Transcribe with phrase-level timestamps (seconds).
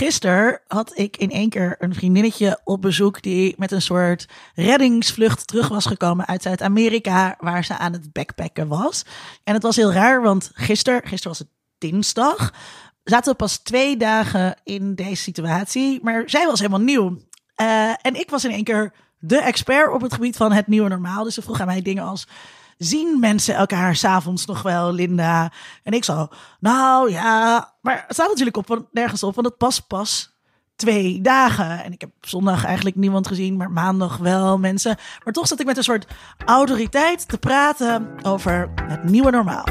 [0.00, 5.46] gisteren had ik in één keer een vriendinnetje op bezoek die met een soort reddingsvlucht
[5.46, 9.04] terug was gekomen uit Zuid-Amerika, waar ze aan het backpacken was.
[9.44, 12.54] En het was heel raar, want gisteren, gisteren was het dinsdag,
[13.04, 17.18] zaten we pas twee dagen in deze situatie, maar zij was helemaal nieuw.
[17.60, 20.88] Uh, en ik was in één keer de expert op het gebied van het nieuwe
[20.88, 21.24] normaal.
[21.24, 22.26] Dus ze vroeg aan mij dingen als
[22.82, 25.52] zien mensen elkaar s'avonds nog wel, Linda?
[25.82, 26.28] En ik zo,
[26.60, 30.38] nou ja, maar het staat natuurlijk op, nergens op, want het past pas
[30.76, 31.84] twee dagen.
[31.84, 34.96] En ik heb zondag eigenlijk niemand gezien, maar maandag wel mensen.
[35.24, 36.06] Maar toch zat ik met een soort
[36.44, 39.66] autoriteit te praten over het nieuwe normaal.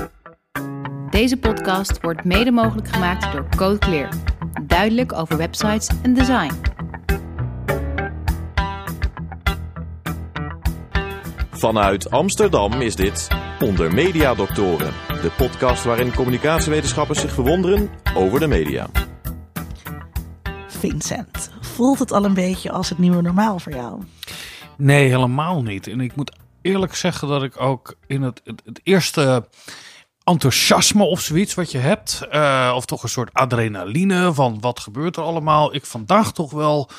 [1.10, 4.10] Deze podcast wordt mede mogelijk gemaakt door Code Clear.
[4.64, 6.79] Duidelijk over websites en design.
[11.60, 13.28] Vanuit Amsterdam is dit
[13.60, 18.90] Onder Media Doctoren, de podcast waarin communicatiewetenschappers zich verwonderen over de media.
[20.68, 24.02] Vincent, voelt het al een beetje als het nieuwe normaal voor jou?
[24.78, 25.88] Nee, helemaal niet.
[25.88, 29.48] En ik moet eerlijk zeggen dat ik ook in het, het, het eerste
[30.30, 32.22] enthousiasme of zoiets wat je hebt.
[32.32, 35.76] Uh, of toch een soort adrenaline van wat gebeurt er allemaal.
[35.76, 36.90] Ik vandaag toch wel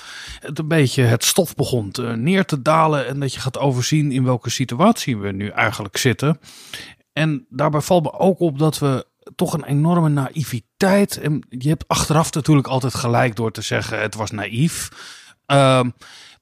[0.40, 3.06] het een beetje het stof begon neer te dalen.
[3.06, 6.40] En dat je gaat overzien in welke situatie we nu eigenlijk zitten.
[7.12, 11.20] En daarbij valt me ook op dat we toch een enorme naïviteit.
[11.20, 14.88] En je hebt achteraf natuurlijk altijd gelijk door te zeggen het was naïef.
[15.46, 15.80] Uh,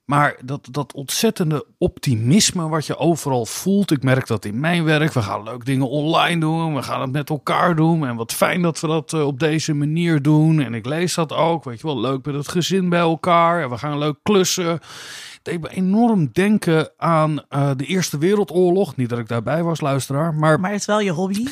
[0.09, 3.91] maar dat, dat ontzettende optimisme wat je overal voelt.
[3.91, 5.13] Ik merk dat in mijn werk.
[5.13, 6.75] We gaan leuk dingen online doen.
[6.75, 8.07] We gaan het met elkaar doen.
[8.07, 10.61] En wat fijn dat we dat eh, op deze manier doen.
[10.61, 11.65] En ik lees dat ook.
[11.65, 13.63] Weet je wel, leuk met het gezin bij elkaar.
[13.63, 14.81] En we gaan leuk klussen
[15.49, 18.97] deed me enorm denken aan uh, de Eerste Wereldoorlog.
[18.97, 20.35] Niet dat ik daarbij was, luisteraar.
[20.35, 21.41] Maar, maar het is wel je hobby?
[21.45, 21.49] Uh,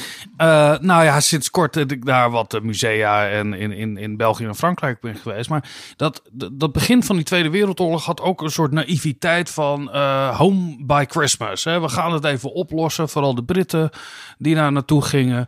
[0.78, 4.44] nou ja, sinds kort heb ik daar wat eh, musea en in, in, in België
[4.44, 5.48] en Frankrijk ben geweest.
[5.48, 10.36] Maar dat, dat begin van die Tweede Wereldoorlog had ook een soort naïviteit van uh,
[10.38, 11.64] home by Christmas.
[11.64, 11.80] Hè.
[11.80, 13.08] We gaan het even oplossen.
[13.08, 13.90] Vooral de Britten
[14.38, 15.46] die daar naartoe gingen.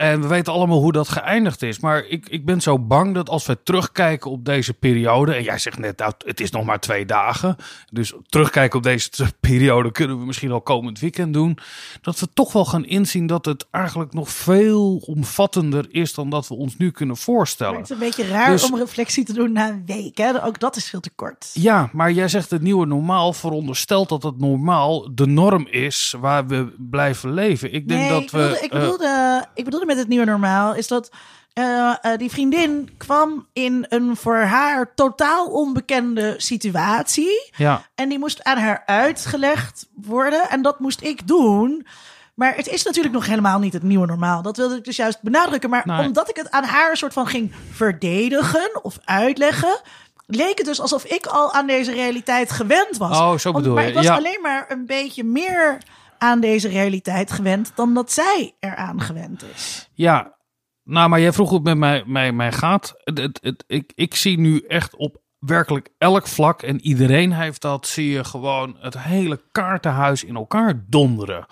[0.00, 1.80] En we weten allemaal hoe dat geëindigd is.
[1.80, 5.34] Maar ik, ik ben zo bang dat als we terugkijken op deze periode.
[5.34, 7.56] En jij zegt net, nou, het is nog maar twee dagen.
[7.92, 9.10] Dus terugkijken op deze
[9.40, 11.58] periode kunnen we misschien al komend weekend doen.
[12.00, 16.48] Dat we toch wel gaan inzien dat het eigenlijk nog veel omvattender is dan dat
[16.48, 17.74] we ons nu kunnen voorstellen.
[17.74, 20.18] het is een beetje raar dus- om reflectie te doen na een week.
[20.18, 20.44] Hè?
[20.44, 21.50] Ook dat is veel te kort.
[21.52, 26.46] Ja, maar jij zegt het nieuwe normaal veronderstelt dat het normaal de norm is waar
[26.46, 27.72] we blijven leven.
[27.72, 28.64] Ik denk dat ik bedoelde, we.
[28.64, 31.10] Ik bedoelde, uh, ik bedoelde met het nieuwe normaal is dat
[31.54, 31.64] uh,
[32.02, 37.50] uh, die vriendin kwam in een voor haar totaal onbekende situatie.
[37.56, 37.82] Ja.
[37.94, 40.48] En die moest aan haar uitgelegd worden.
[40.50, 41.86] En dat moest ik doen.
[42.34, 44.42] Maar het is natuurlijk nog helemaal niet het nieuwe normaal.
[44.42, 45.70] Dat wilde ik dus juist benadrukken.
[45.70, 46.06] Maar Nee.
[46.06, 49.80] omdat ik het aan haar soort van ging verdedigen of uitleggen.
[50.26, 53.18] Leek het dus alsof ik al aan deze realiteit gewend was.
[53.18, 53.88] Oh, zo bedoel maar je.
[53.88, 54.16] ik was Ja.
[54.16, 55.78] alleen maar een beetje meer
[56.20, 59.88] aan deze realiteit gewend dan dat zij eraan gewend is.
[59.92, 60.38] Ja,
[60.82, 62.94] nou, maar jij vroeg het met mij, mij, gaat.
[63.04, 67.86] Het, het- ik, ik zie nu echt op werkelijk elk vlak, en iedereen heeft dat,
[67.86, 71.46] zie je gewoon het hele kaartenhuis in elkaar donderen.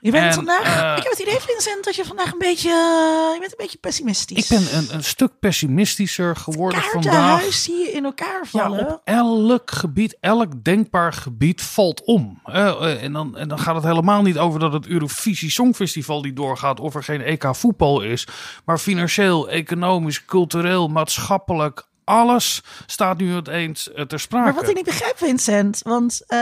[0.00, 2.68] Je bent En, vandaag, eh, ik heb het idee, Vincent, dat je vandaag een beetje,
[3.32, 4.50] je bent een beetje pessimistisch.
[4.50, 7.12] Ik ben een, een stuk pessimistischer geworden vandaag.
[7.12, 8.86] kaartenhuis zie je in elkaar Ja, vallen.
[8.86, 12.40] op elk gebied, elk denkbaar gebied valt om.
[12.44, 16.22] Eh, eh, en, dan, en dan gaat het helemaal niet over dat het Eurovisie Songfestival
[16.22, 18.26] die doorgaat of er geen EK voetbal is.
[18.64, 24.44] Maar financieel, economisch, cultureel, maatschappelijk, alles staat nu opeens eh, ter sprake.
[24.44, 26.38] Maar wat ik niet begrijp, Vincent, want eh,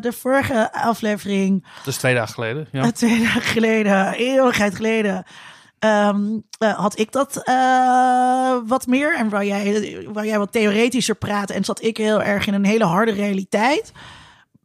[0.00, 2.68] de vorige aflevering, Dat is twee dagen geleden.
[2.72, 2.82] Ja.
[2.82, 5.24] eh, twee dagen geleden, eeuwigheid geleden,
[5.78, 6.22] ehm,
[6.58, 7.42] eh, had ik dat
[8.66, 9.16] wat meer.
[9.16, 12.64] En waar jij, waar jij wat theoretischer praatte en zat ik heel erg in een
[12.64, 13.92] hele harde realiteit.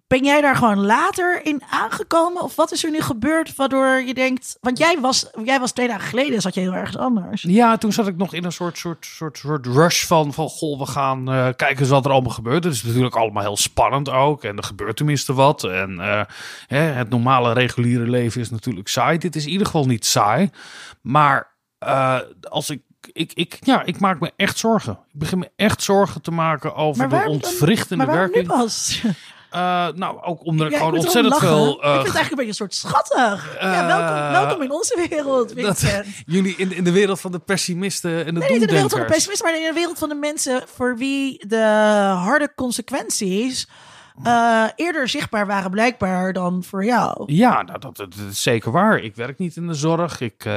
[0.10, 2.42] Ben jij daar gewoon later in aangekomen?
[2.42, 4.58] Of wat is er nu gebeurd waardoor je denkt...
[4.62, 7.42] Want jij was, jij was twee dagen geleden, zat je heel ergens anders.
[7.42, 10.80] Ja, toen zat ik nog in een soort, soort, soort, soort rush van, van goh,
[10.80, 12.64] we gaan eh, kijken eens wat er allemaal gebeurt.
[12.64, 14.44] Het is natuurlijk allemaal heel spannend ook.
[14.44, 15.64] En er gebeurt tenminste wat.
[15.64, 16.22] En eh,
[16.68, 19.18] hè, het normale reguliere leven is natuurlijk saai.
[19.18, 20.50] Dit is in ieder geval niet saai.
[21.02, 22.20] Maar eh,
[22.50, 24.94] als ik, ik, ik, ja, ik maak me echt zorgen.
[24.94, 28.48] Ik begin me echt zorgen te maken over de ontwrichtende werking.
[29.50, 31.48] Eh, nou, ook omdat ik Ja, gewoon ontzettend lachen.
[31.48, 31.72] veel...
[31.78, 33.58] ik eh, vind het eigenlijk een beetje een soort schattig.
[33.62, 36.06] ja, welkom, eh, welkom in onze wereld, dat, Vincent.
[36.26, 38.92] jullie in, in de wereld van de pessimisten en de Nee, niet in de wereld
[38.92, 39.16] van de doemdenkers.
[39.16, 41.62] pessimisten, maar in de wereld van de mensen voor wie de
[42.24, 43.68] harde consequenties
[44.24, 47.34] eh, eerder zichtbaar waren blijkbaar dan voor jou.
[47.34, 49.00] Ja, nou, dat, dat, is zeker waar.
[49.00, 50.22] Ik werk niet in de zorg.
[50.22, 50.54] Ik, uh,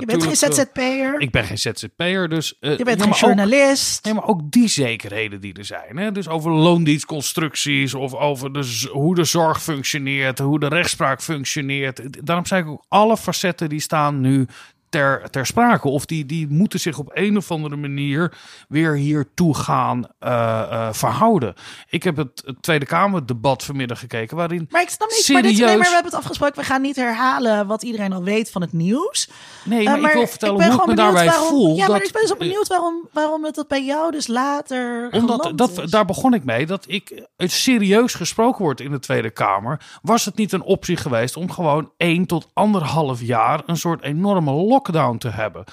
[0.00, 1.20] je bent geen ZZP'er.
[1.20, 2.56] Ik ben geen ZZP'er, dus...
[2.60, 4.04] Uh, je bent geen journalist.
[4.04, 5.96] nee, maar ook die zekerheden die er zijn.
[5.96, 6.12] Hè?
[6.12, 12.26] Dus over loondienstconstructies of over de, hoe de zorg functioneert, hoe de rechtspraak functioneert.
[12.26, 14.46] Daarom zei ik ook, alle facetten die staan nu
[14.92, 15.88] ter, ter sprake.
[15.88, 18.32] Of die, die moeten zich op een of andere manier
[18.68, 20.30] weer hiertoe gaan uh,
[20.70, 21.54] uh, verhouden.
[21.88, 24.66] Ik heb het, het Tweede Kamerdebat vanmiddag gekeken, waarin.
[24.70, 25.42] Maar ik snap niet, serieus...
[25.42, 26.60] maar, dit, nee, maar we hebben het afgesproken.
[26.60, 29.30] We gaan niet herhalen wat iedereen al weet van het nieuws.
[29.64, 31.76] Nee, maar, uh, maar ik wil vertellen ik hoe ik me daarbij waarom, voel.
[31.76, 35.08] Ja, maar ik ben zo benieuwd waarom, waarom het dat bij jou dus later.
[35.12, 35.90] Omdat dat, is.
[35.90, 36.66] daar begon ik mee.
[36.66, 39.80] Dat ik het serieus gesproken wordt in de Tweede Kamer.
[40.02, 44.52] Was het niet een optie geweest om gewoon één tot anderhalf jaar een soort enorme
[44.52, 45.64] lock lockdown te hebben.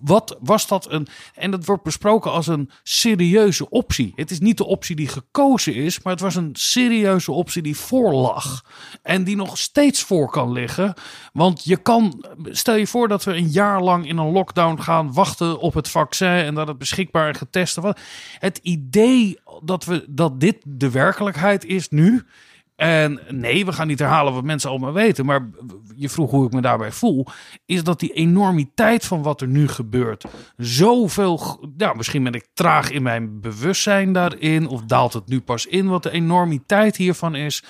[0.00, 1.06] Wat was dat een.
[1.34, 4.12] En dat wordt besproken als een serieuze optie.
[4.14, 7.76] Het is niet de optie die gekozen is, maar het was een serieuze optie die
[7.76, 8.64] voorlag.
[9.02, 10.94] En die nog steeds voor kan liggen.
[11.32, 12.24] Want je kan.
[12.42, 15.88] Stel je voor dat we een jaar lang in een lockdown gaan wachten op het
[15.88, 18.00] vaccin en dat het beschikbaar en getest wordt.
[18.38, 22.24] Het idee dat, we, dat dit de werkelijkheid is nu
[22.78, 25.26] en nee, we gaan niet herhalen wat mensen allemaal weten.
[25.26, 25.48] Maar
[25.96, 27.26] je vroeg hoe ik me daarbij voel.
[27.66, 30.24] Is dat die enormiteit van wat er nu gebeurt.
[30.56, 31.68] Zoveel.
[31.76, 34.66] Ja, misschien ben ik traag in mijn bewustzijn daarin.
[34.66, 37.64] Of daalt het nu pas in wat de enormiteit hiervan is.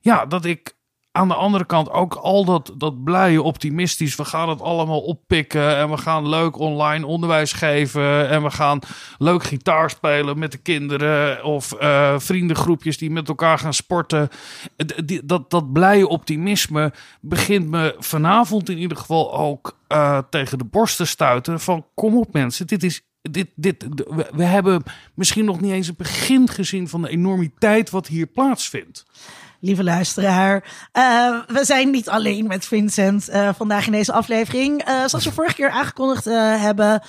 [0.00, 0.74] Ja, dat ik
[1.12, 4.14] aan de andere kant ook al dat, dat blije, optimistisch.
[4.14, 8.28] We gaan het allemaal oppikken en we gaan leuk online onderwijs geven.
[8.28, 8.78] En we gaan
[9.18, 11.44] leuk gitaar spelen met de kinderen.
[11.44, 14.28] Of uh, vriendengroepjes die met elkaar gaan sporten.
[15.24, 20.96] Dat, dat blije optimisme begint me vanavond in ieder geval ook uh, tegen de borst
[20.96, 21.60] te stuiten.
[21.60, 23.84] Van kom op mensen, dit is dit, dit,
[24.32, 24.82] we hebben
[25.14, 29.04] misschien nog niet eens het begin gezien van de enormiteit wat hier plaatsvindt
[29.62, 30.64] lieve luisteraar.
[30.92, 34.88] Uh, we zijn niet alleen met Vincent uh, vandaag in deze aflevering.
[34.88, 37.02] Uh, zoals we vorige keer aangekondigd hebben,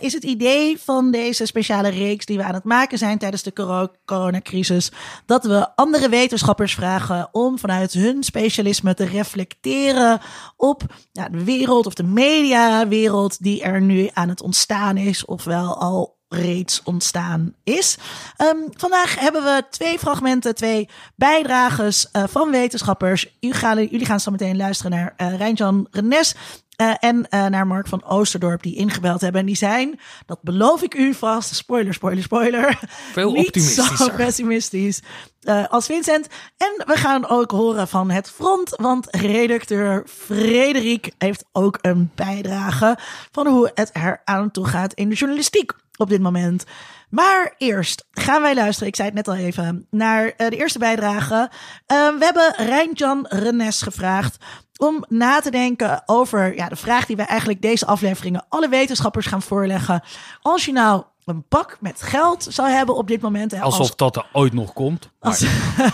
[0.00, 3.88] is het idee van deze speciale reeks die we aan het maken zijn tijdens de
[4.04, 4.92] coronacrisis,
[5.26, 10.20] dat we andere wetenschappers vragen om vanuit hun specialisme te reflecteren
[10.56, 15.80] op ja, de wereld of de mediawereld die er nu aan het ontstaan is, ofwel
[15.80, 17.96] al reeds ontstaan is.
[18.38, 23.36] Um, vandaag hebben we twee fragmenten, twee bijdrages uh, van wetenschappers.
[23.40, 26.34] U gaan, jullie gaan zo meteen luisteren naar uh, Rijnjan Renes.
[26.80, 29.40] Uh, en uh, naar Mark van Oosterdorp die ingebeld hebben.
[29.40, 32.78] En die zijn, dat beloof ik u vast, spoiler, spoiler, spoiler.
[33.12, 33.96] Veel niet optimistischer.
[33.96, 35.02] zo pessimistisch
[35.42, 36.26] uh, als Vincent.
[36.56, 42.98] En we gaan ook horen van het front, want redacteur Frederik heeft ook een bijdrage
[43.32, 46.64] van hoe het er aan toe gaat in de journalistiek op dit moment.
[47.10, 50.78] Maar eerst gaan wij luisteren, ik zei het net al even, naar uh, de eerste
[50.78, 51.34] bijdrage.
[51.34, 54.36] Uh, we hebben Rijntjan Renes gevraagd
[54.76, 59.26] om na te denken over ja, de vraag die wij eigenlijk deze afleveringen alle wetenschappers
[59.26, 60.02] gaan voorleggen.
[60.42, 63.50] Als je nou een bak met geld zou hebben op dit moment.
[63.50, 65.10] Hè, Alsof als, dat er ooit nog komt.
[65.18, 65.44] Als,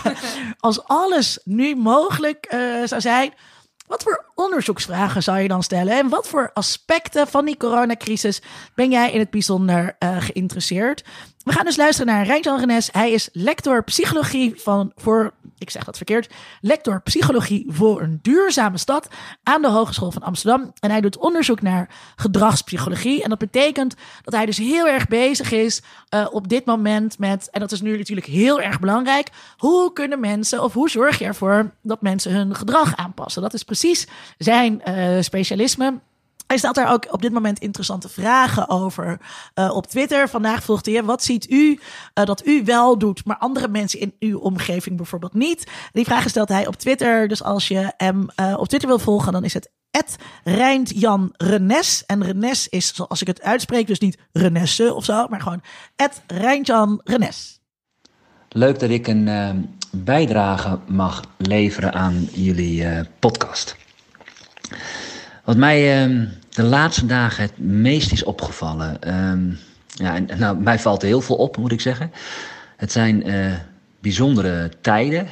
[0.59, 3.33] als alles nu mogelijk uh, zou zijn.
[3.87, 5.97] Wat voor onderzoeksvragen zou je dan stellen?
[5.97, 8.41] En wat voor aspecten van die coronacrisis
[8.75, 11.03] ben jij in het bijzonder uh, geïnteresseerd?
[11.47, 12.89] We gaan dus luisteren naar Rijnjan Renes.
[12.91, 18.77] Hij is lector psychologie van, voor, ik zeg dat verkeerd, lector psychologie voor een duurzame
[18.77, 19.07] stad
[19.43, 20.71] aan de Hogeschool van Amsterdam.
[20.79, 23.23] En hij doet onderzoek naar gedragspsychologie.
[23.23, 25.81] En dat betekent dat hij dus heel erg bezig is
[26.15, 30.19] uh, op dit moment met, en dat is nu natuurlijk heel erg belangrijk, hoe kunnen
[30.19, 33.41] mensen, of hoe zorg je ervoor dat mensen hun gedrag aanpassen?
[33.41, 35.99] Dat is precies zijn uh, specialisme.
[36.47, 39.19] Hij stelt daar ook op dit moment interessante vragen over
[39.55, 40.29] uh, op Twitter.
[40.29, 41.79] Vandaag vroeg hij, wat ziet u
[42.13, 45.71] uh, dat u wel doet, maar andere mensen in uw omgeving bijvoorbeeld niet?
[45.91, 47.27] Die vragen stelt hij op Twitter.
[47.27, 49.69] Dus als je hem uh, op Twitter wil volgen, dan is het
[50.43, 52.05] Rijntjan Renes.
[52.05, 55.61] En Renes is, zoals ik het uitspreek, dus niet Renesse of zo, maar gewoon
[56.27, 57.59] Rijntjan Renes.
[58.49, 63.75] Leuk dat ik een bijdrage mag leveren aan jullie podcast.
[65.47, 68.97] Wat mij uh, de laatste dagen het meest is opgevallen.
[69.87, 72.11] ja, en, nou, mij valt heel veel op, moet ik zeggen.
[72.77, 73.23] Het zijn
[73.99, 75.27] bijzondere tijden.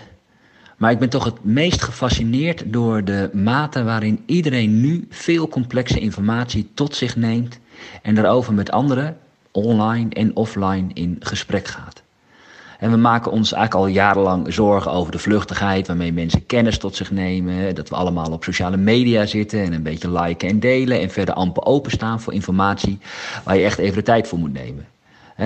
[0.78, 6.00] Maar ik ben toch het meest gefascineerd door de mate waarin iedereen nu veel complexe
[6.00, 7.60] informatie tot zich neemt
[8.02, 9.18] en daarover met anderen,
[9.52, 12.04] online en offline, in gesprek gaat.
[12.80, 16.96] En we maken ons eigenlijk al jarenlang zorgen over de vluchtigheid waarmee mensen kennis tot
[16.96, 17.76] zich nemen.
[17.76, 21.00] Dat we allemaal op sociale media zitten en een beetje liken en delen.
[21.00, 23.00] En verder amper openstaan voor informatie
[23.44, 24.86] waar je echt even de tijd voor moet nemen.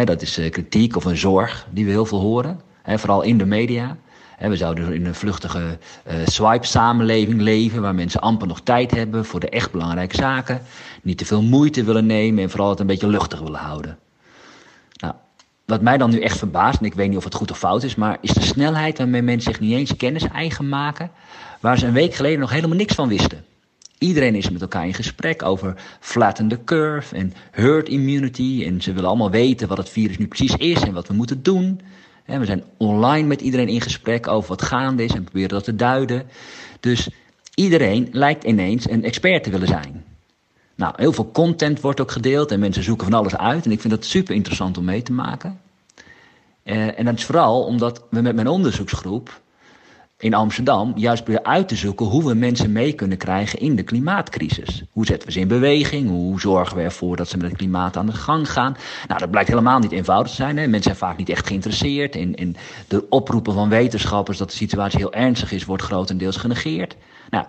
[0.06, 3.98] dat is kritiek of een zorg die we heel veel horen, vooral in de media.
[4.40, 5.60] we zouden in een vluchtige
[6.08, 10.62] uh, swipe-samenleving leven, waar mensen amper nog tijd hebben voor de echt belangrijke zaken,
[11.02, 13.98] niet te veel moeite willen nemen en vooral het een beetje luchtig willen houden.
[15.70, 17.84] Wat mij dan nu echt verbaast, en ik weet niet of het goed of fout
[17.84, 21.12] is, maar is de snelheid waarmee mensen zich niet eens kennis eigen maken,
[21.60, 23.46] waar ze een week geleden nog helemaal niks van wisten.
[23.98, 28.64] Iedereen is met elkaar in gesprek over flatten the curve en herd immunity.
[28.66, 31.44] En ze willen allemaal weten wat het virus nu precies is en wat we moeten
[31.44, 31.82] doen.
[32.26, 35.76] we zijn online met iedereen in gesprek over wat gaande is en proberen dat te
[35.76, 36.24] duiden.
[36.80, 37.10] Dus
[37.56, 40.09] iedereen lijkt ineens een expert te willen zijn.
[40.80, 43.66] Nou, heel veel content wordt ook gedeeld en mensen zoeken van alles uit.
[43.66, 45.60] En ik vind dat super interessant om mee te maken.
[46.64, 49.42] Uh, en dat is vooral omdat we met mijn onderzoeksgroep
[50.18, 53.84] in Amsterdam juist weer uit te zoeken hoe we mensen mee kunnen krijgen in de
[53.84, 54.84] klimaatcrisis.
[54.92, 56.10] Hoe zetten we ze in beweging?
[56.10, 58.76] Hoe zorgen we ervoor dat ze met het klimaat aan de gang gaan?
[59.08, 60.58] Nou, dat blijkt helemaal niet eenvoudig te zijn.
[60.58, 60.62] Hè?
[60.68, 62.16] Mensen zijn vaak niet echt geïnteresseerd.
[62.16, 62.56] In, in
[62.88, 66.96] de oproepen van wetenschappers dat de situatie heel ernstig is, wordt grotendeels genegeerd.
[67.30, 67.46] Nou,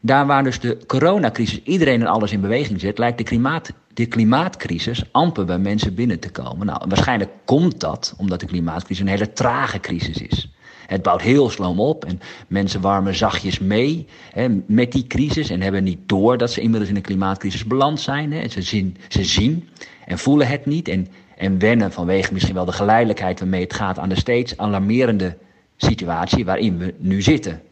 [0.00, 4.06] daar waar dus de coronacrisis iedereen en alles in beweging zet, lijkt de, klimaat, de
[4.06, 6.66] klimaatcrisis amper bij mensen binnen te komen.
[6.66, 10.50] Nou, waarschijnlijk komt dat omdat de klimaatcrisis een hele trage crisis is.
[10.86, 15.60] Het bouwt heel sloom op en mensen warmen zachtjes mee hè, met die crisis en
[15.60, 18.32] hebben niet door dat ze inmiddels in een klimaatcrisis beland zijn.
[18.32, 18.48] Hè.
[18.48, 19.68] Ze, zien, ze zien
[20.04, 23.98] en voelen het niet en, en wennen vanwege misschien wel de geleidelijkheid waarmee het gaat
[23.98, 25.36] aan de steeds alarmerende
[25.76, 27.62] situatie waarin we nu zitten.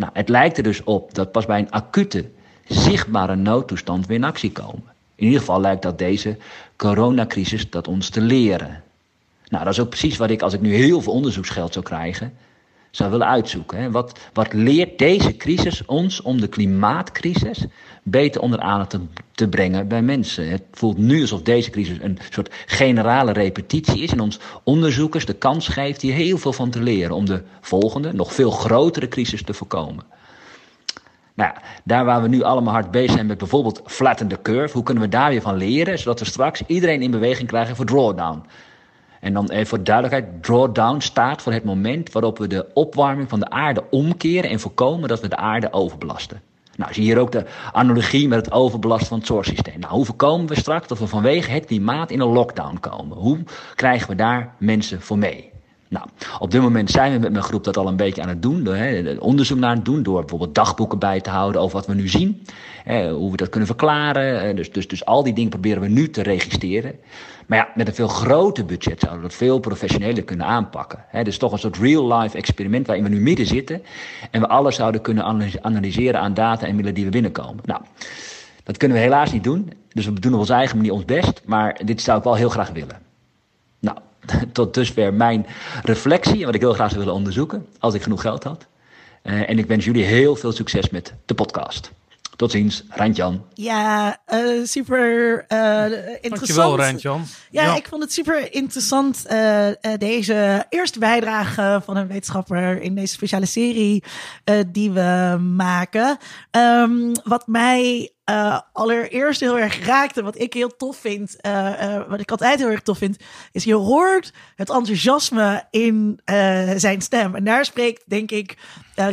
[0.00, 2.24] Nou, het lijkt er dus op dat pas bij een acute,
[2.66, 4.92] zichtbare noodtoestand we in actie komen.
[5.14, 6.36] In ieder geval lijkt dat deze
[6.76, 8.82] coronacrisis dat ons te leren.
[9.48, 12.32] Nou, dat is ook precies wat ik, als ik nu heel veel onderzoeksgeld zou krijgen,
[12.90, 13.78] zou willen uitzoeken.
[13.78, 13.90] Hè.
[13.90, 17.64] Wat, wat leert deze crisis ons om de klimaatcrisis
[18.02, 19.00] beter onder aandacht te,
[19.32, 20.48] te brengen bij mensen?
[20.48, 25.34] Het voelt nu alsof deze crisis een soort generale repetitie is en ons onderzoekers de
[25.34, 29.42] kans geeft hier heel veel van te leren om de volgende, nog veel grotere crisis
[29.42, 30.04] te voorkomen.
[31.34, 31.52] Nou
[31.84, 35.02] daar waar we nu allemaal hard bezig zijn met bijvoorbeeld flatten the curve, hoe kunnen
[35.02, 38.42] we daar weer van leren, zodat we straks iedereen in beweging krijgen voor drawdown?
[39.20, 43.40] En dan even voor duidelijkheid, drawdown staat voor het moment waarop we de opwarming van
[43.40, 46.42] de aarde omkeren en voorkomen dat we de aarde overbelasten.
[46.76, 49.80] Nou, zie hier ook de analogie met het overbelasten van het zorgsysteem.
[49.80, 53.16] Nou, hoe voorkomen we straks dat we vanwege het klimaat in een lockdown komen?
[53.16, 53.38] Hoe
[53.74, 55.50] krijgen we daar mensen voor mee?
[55.90, 56.06] Nou,
[56.38, 58.68] op dit moment zijn we met mijn groep dat al een beetje aan het doen.
[59.18, 60.02] Onderzoek naar het doen.
[60.02, 62.42] Door bijvoorbeeld dagboeken bij te houden over wat we nu zien.
[62.86, 64.56] Hoe we dat kunnen verklaren.
[64.56, 66.94] Dus, dus, dus al die dingen proberen we nu te registreren.
[67.46, 71.04] Maar ja, met een veel groter budget zouden we dat veel professioneler kunnen aanpakken.
[71.22, 73.82] Dus toch een soort real-life experiment waarin we nu midden zitten.
[74.30, 75.24] En we alles zouden kunnen
[75.60, 77.62] analyseren aan data en middelen die we binnenkomen.
[77.64, 77.80] Nou,
[78.62, 79.72] dat kunnen we helaas niet doen.
[79.92, 81.42] Dus we doen op onze eigen manier ons best.
[81.44, 83.09] Maar dit zou ik wel heel graag willen.
[84.52, 85.46] Tot dusver mijn
[85.82, 87.66] reflectie en wat ik heel graag zou willen onderzoeken.
[87.78, 88.66] Als ik genoeg geld had.
[89.22, 91.90] Uh, en ik wens jullie heel veel succes met de podcast.
[92.36, 93.44] Tot ziens, Randjan.
[93.54, 96.30] Ja, uh, super uh, interessant.
[96.30, 97.24] Dankjewel, Randjan.
[97.50, 99.26] Ja, ja, ik vond het super interessant.
[99.30, 99.66] Uh,
[99.98, 104.02] deze eerste bijdrage van een wetenschapper in deze speciale serie
[104.66, 106.18] die we maken.
[106.50, 112.08] Um, wat mij uh, allereerst heel erg raakte, wat ik heel tof vind, uh, uh,
[112.08, 113.16] wat ik altijd heel erg tof vind,
[113.52, 116.20] is je hoort het enthousiasme in
[116.76, 117.34] zijn stem.
[117.34, 118.56] En daar spreekt, denk ik,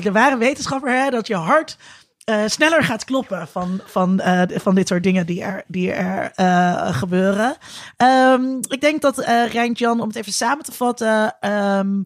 [0.01, 1.77] de ware wetenschapper, hè, dat je hart
[2.29, 6.31] uh, sneller gaat kloppen van, van, uh, van dit soort dingen die er, die er
[6.35, 7.55] uh, gebeuren.
[7.97, 12.05] Um, ik denk dat uh, Rijntjan, om het even samen te vatten, um,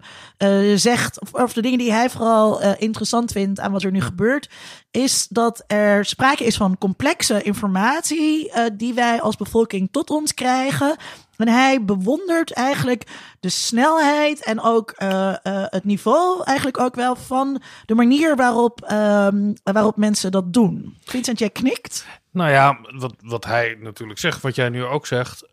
[0.75, 4.49] zegt, of, of, de dingen die hij vooral interessant vindt aan wat er nu gebeurt,
[4.91, 10.95] is dat er sprake is van complexe informatie die wij als bevolking tot ons krijgen.
[11.41, 13.03] En hij bewondert eigenlijk
[13.39, 18.91] de snelheid en ook uh, uh, het niveau eigenlijk ook wel van de manier waarop,
[18.91, 20.98] um, waarop mensen dat doen.
[21.03, 22.05] Vincent, jij knikt?
[22.31, 25.50] Nou ja, wat, wat hij natuurlijk zegt, wat jij nu ook zegt.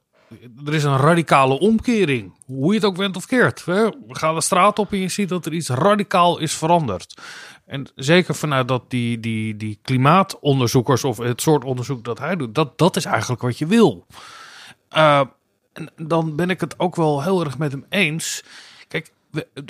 [0.66, 2.34] Er is een radicale omkering.
[2.44, 3.64] Hoe je het ook went of keert.
[3.64, 7.20] We gaan de straat op en je ziet dat er iets radicaal is veranderd.
[7.66, 12.54] En zeker vanuit dat die, die, die klimaatonderzoekers of het soort onderzoek dat hij doet,
[12.54, 14.06] dat, dat is eigenlijk wat je wil.
[14.96, 15.20] Uh,
[15.78, 18.44] en dan ben ik het ook wel heel erg met hem eens.
[18.88, 19.12] Kijk,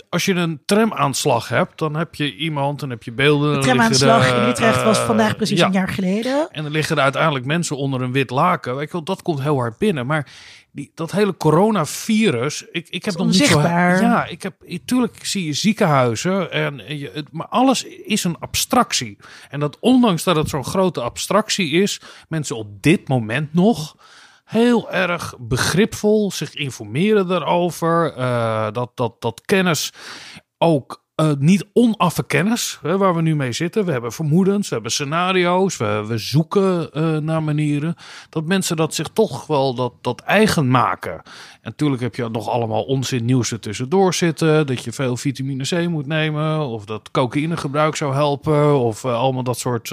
[0.08, 3.54] als je een tramaanslag hebt, dan heb je iemand, dan heb je beelden.
[3.54, 6.48] De tramaanslag in Utrecht was vandaag precies een jaar geleden.
[6.50, 8.76] En dan liggen er uiteindelijk mensen onder een wit laken.
[8.76, 10.06] Weet je wel, dat komt heel hard binnen.
[10.06, 10.26] Maar
[10.70, 13.60] die, dat hele coronavirus, ik, ik heb nog niet zo.
[13.60, 19.16] Ja, ik heb natuurlijk zie je ziekenhuizen en je, maar alles is een abstractie.
[19.50, 23.96] En dat ondanks dat het zo'n grote abstractie is, mensen op dit moment nog
[24.48, 28.16] heel erg begripvol, zich informeren daarover.
[28.16, 29.92] Uh, dat, dat, dat kennis
[30.58, 33.84] ook eh, niet onaffe kennis hè, waar we nu mee zitten.
[33.84, 37.94] We hebben vermoedens, we hebben scenario's, we, we zoeken eh, naar manieren.
[38.28, 41.12] Dat mensen dat zich toch wel dat, dat eigen maken.
[41.12, 44.66] En natuurlijk heb je nog allemaal onzin nieuws er tussendoor zitten.
[44.66, 46.60] Dat je veel vitamine C moet nemen.
[46.60, 48.78] Of dat cocaïnegebruik zou helpen.
[48.78, 49.92] Of eh, allemaal dat soort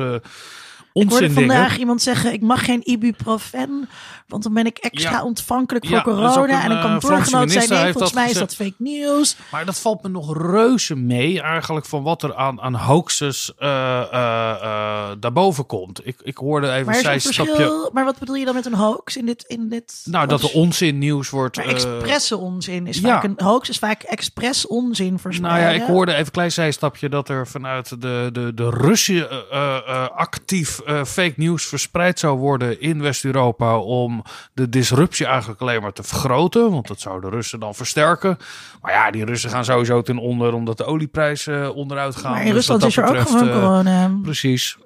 [0.95, 3.89] eh Ik onzin hoorde vandaag iemand zeggen, ik mag geen ibuprofen,
[4.27, 5.23] want dan ben ik extra Ja.
[5.23, 6.43] ontvankelijk voor Ja, corona.
[6.43, 9.35] een, en een eh, kantoorgenoot Franse zei, minister nee, volgens mij is dat fake nieuws.
[9.51, 14.01] Maar dat valt me nog reuze mee eigenlijk van wat er aan, aan hoaxes eh,
[14.01, 16.07] eh, eh, daarboven komt.
[16.07, 19.17] Ik, ik hoorde even Maar, een verschil, maar wat bedoel je dan met een hoax
[19.17, 19.43] in dit?
[19.47, 21.55] In dit Nou, dat er onzin nieuws wordt.
[21.55, 23.07] Maar eh, expresse onzin is ja.
[23.09, 25.73] vaak een hoax, is vaak expres onzin Nou verspreiden.
[25.73, 29.37] ja, ik hoorde even een klein zijstapje dat er vanuit de, de, de Russen eh,
[29.51, 34.23] eh, eh, actief eh, fake news verspreid zou worden in West-Europa om
[34.53, 36.71] de disruptie eigenlijk alleen maar te vergroten.
[36.71, 38.37] Want dat zou de Russen dan versterken.
[38.81, 42.31] Maar ja, die Russen gaan sowieso ten onder omdat de olieprijs eh, onderuit gaat.
[42.31, 44.11] Maar in Dus Rusland is dat er ook gewoon eh, corona.
[44.21, 44.77] Precies.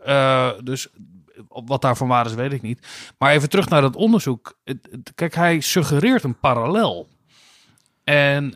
[0.63, 0.87] Dus
[1.47, 2.87] wat daarvan waar is, weet ik niet.
[3.17, 4.57] Maar even terug naar dat onderzoek.
[5.15, 7.07] Kijk, hij suggereert een parallel.
[8.03, 8.53] En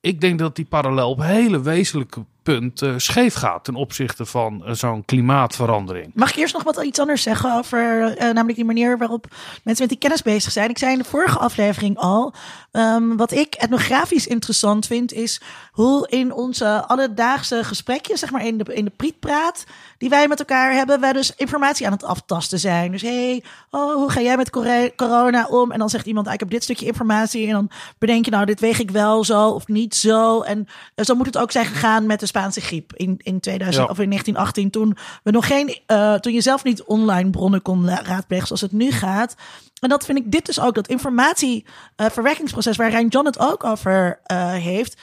[0.00, 4.72] ik denk dat die parallel op hele wezenlijke punten scheef gaat ten opzichte van eh,
[4.72, 6.10] zo'n klimaatverandering.
[6.14, 9.26] Mag ik eerst nog wat iets anders zeggen over eh, namelijk die manier waarop
[9.62, 10.70] mensen met die kennis bezig zijn?
[10.70, 12.34] Ik zei in de vorige aflevering al,
[12.70, 15.40] ehm, wat ik etnografisch interessant vind, is
[15.72, 19.64] hoe in onze alledaagse gesprekjes, zeg maar in de, in de prietpraat
[19.98, 22.92] die wij met elkaar hebben, wij dus informatie aan het aftasten zijn.
[22.92, 24.50] Dus hey, oh, hoe ga jij met
[24.96, 25.72] corona om?
[25.72, 28.44] En dan zegt iemand, ah, ik heb dit stukje informatie en dan bedenk je nou,
[28.44, 30.40] dit weeg ik wel zo of niet zo.
[30.40, 33.84] En eh, zo moet het ook zijn gegaan met de Spaanse griep in, in 2000
[33.84, 33.90] Ja.
[33.90, 37.88] of in 1918 toen we nog geen, eh, toen je zelf niet online bronnen kon
[37.90, 39.34] raadplegen zoals het nu gaat.
[39.80, 44.20] En dat vind ik dit dus ook, dat informatieverwerkingsproces waar Rijn John het ook over
[44.24, 44.96] eh, heeft,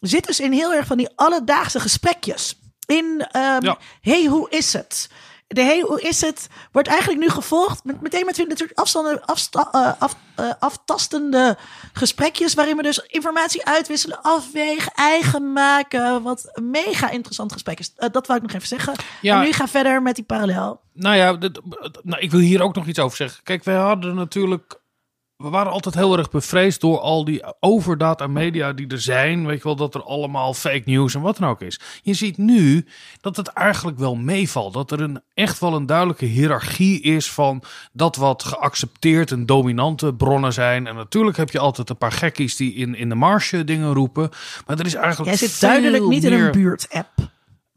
[0.00, 2.58] zit dus in heel erg van die alledaagse gesprekjes.
[2.86, 3.78] In, Ja.
[4.00, 5.10] hey, hoe is het?
[5.50, 6.48] De hey, hoe is het?
[6.72, 11.56] Wordt eigenlijk nu gevolgd met, meteen met dit soort afstanden, afsta, eh, af, eh, aftastende
[11.92, 12.54] gesprekjes.
[12.54, 16.22] waarin we dus informatie uitwisselen, afwegen, eigen maken.
[16.22, 17.92] Wat een mega interessant gesprek is.
[17.96, 18.94] Eh, dat wou ik nog even zeggen.
[19.20, 19.38] Ja.
[19.40, 20.80] En nu ga verder met die parallel.
[20.92, 21.60] Nou ja, dit-
[22.02, 23.40] nou, ik wil hier ook nog iets over zeggen.
[23.44, 24.77] Kijk, wij hadden natuurlijk.
[25.38, 29.46] We waren altijd heel erg bevreesd door al die overdaad aan media die er zijn.
[29.46, 31.80] Weet je wel, dat er allemaal fake news en wat dan ook is.
[32.02, 32.86] Je ziet nu
[33.20, 34.72] dat het eigenlijk wel meevalt.
[34.74, 40.14] Dat er een, echt wel een duidelijke hiërarchie is van dat wat geaccepteerd en dominante
[40.14, 40.86] bronnen zijn.
[40.86, 44.30] En natuurlijk heb je altijd een paar gekkies die in, in de marge dingen roepen.
[44.66, 45.38] Maar er is eigenlijk.
[45.38, 47.08] Jij zit duidelijk niet in een buurt-app.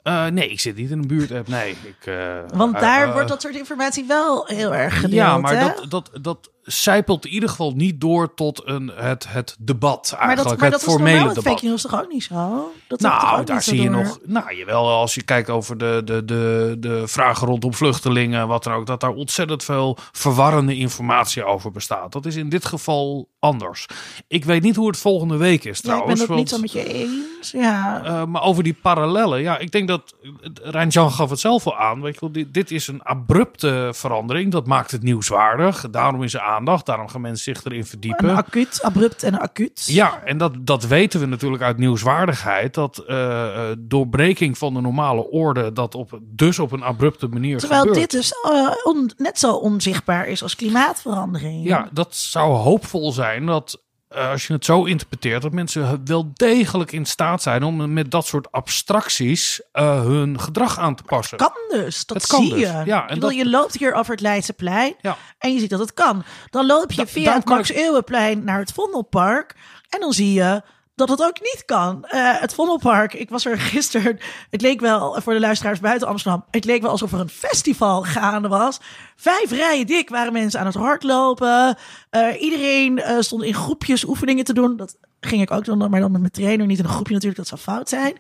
[0.03, 1.47] Eh, nee, ik zit niet in een buurtapp.
[1.47, 2.05] Nee, ik.
[2.05, 5.13] eh, Want daar eh, wordt dat soort informatie wel heel erg gedeeld.
[5.13, 5.59] ja, maar hè?
[5.59, 10.19] dat, dat, dat zijpelt in ieder geval niet door tot een, het, het debat maar
[10.27, 10.49] eigenlijk.
[10.49, 11.53] dat, maar dat het is formele met debat.
[11.53, 12.71] fake news toch ook niet zo?
[12.87, 14.03] Dat Nou, daar zie je door?
[14.03, 14.19] nog.
[14.25, 18.73] Nou, jawel, als je kijkt over de, de, de, de vragen rondom vluchtelingen, wat dan
[18.73, 22.11] ook, dat daar ontzettend veel verwarrende informatie over bestaat.
[22.11, 23.85] Dat is in dit geval anders.
[24.27, 26.19] Ik weet niet hoe het volgende week is Ja, ik trouwens.
[26.19, 27.51] ben het niet zo met je eens.
[27.51, 28.01] Ja.
[28.03, 30.15] eh, maar over die parallellen, ja, ik denk dat
[30.63, 32.01] Rijn-Jan gaf het zelf al aan.
[32.01, 34.51] Weet je wel, dit, dit is een abrupte verandering.
[34.51, 35.89] Dat maakt het nieuwswaardig.
[35.91, 36.85] Daarom is er aandacht.
[36.85, 38.35] Daarom gaan mensen zich erin Een verdiepen.
[38.35, 39.83] acuut, abrupt en acuut.
[39.85, 42.73] Ja, en dat, dat weten we natuurlijk uit nieuwswaardigheid.
[42.73, 47.57] Dat eh, eh, doorbreking van de normale orde, dat op, dus op een abrupte manier
[47.57, 47.99] Terwijl gebeurt.
[47.99, 51.65] dit dus eh, on- net zo onzichtbaar is als klimaatverandering.
[51.65, 53.81] Ja, dat zou hoopvol zijn dat
[54.13, 58.25] als je het zo interpreteert, dat mensen wel degelijk in staat zijn om met dat
[58.25, 61.37] soort abstracties eh, hun gedrag aan te passen.
[61.37, 62.81] Kan dus, dat kan zie dus, je.
[62.85, 65.17] ja, en bedoel, dat- Je loopt hier over het Leidseplein Ja.
[65.37, 66.23] en je ziet dat het kan.
[66.49, 69.55] Dan loop je Da- via het Max Eeuwenplein naar het Vondelpark
[69.89, 70.61] en dan zie je
[70.95, 72.05] dat het ook niet kan.
[72.05, 76.45] Eh, het Vondelpark, ik was er gisteren, het leek wel, voor de luisteraars buiten Amsterdam,
[76.51, 78.79] het leek wel alsof er een festival gaande was.
[79.15, 81.77] Vijf rijen dik waren mensen aan het hardlopen.
[82.09, 84.77] Eh, iedereen eh, stond in groepjes oefeningen te doen.
[84.77, 87.39] Dat ging ik ook doen, maar dan met mijn trainer, niet in een groepje natuurlijk,
[87.39, 88.17] dat zou fout zijn.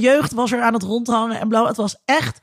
[0.00, 1.66] Jeugd was er aan het rondhangen en blauw.
[1.66, 2.40] Het was echt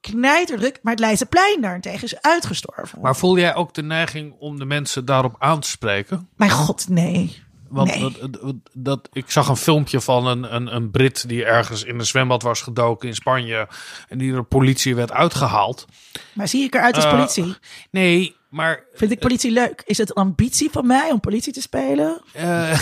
[0.00, 3.00] knijterdruk, maar het Leidseplein daarentegen is uitgestorven.
[3.00, 6.28] Maar voel jij ook de neiging om de mensen daarop aan te spreken?
[6.36, 7.42] Mijn god, nee.
[7.70, 8.00] Want Nee.
[8.20, 11.98] dat, dat, dat, ik zag een filmpje van een, een, een Brit die ergens in
[11.98, 13.68] een zwembad was gedoken in Spanje.
[14.08, 15.86] En die door politie werd uitgehaald.
[16.32, 17.54] Maar zie ik eruit als Eh, politie?
[17.90, 19.82] Nee, maar Vind ik politie leuk?
[19.86, 22.22] Is het een ambitie van mij om politie te spelen?
[22.32, 22.80] Eh,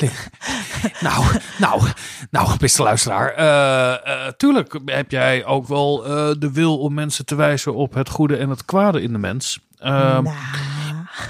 [1.00, 1.24] nou,
[1.58, 1.82] nou,
[2.30, 3.28] nou, beste luisteraar.
[3.34, 7.94] eh, eh, tuurlijk heb jij ook wel eh, de wil om mensen te wijzen op
[7.94, 9.60] het goede en het kwade in de mens.
[9.78, 10.36] Ehm, nou,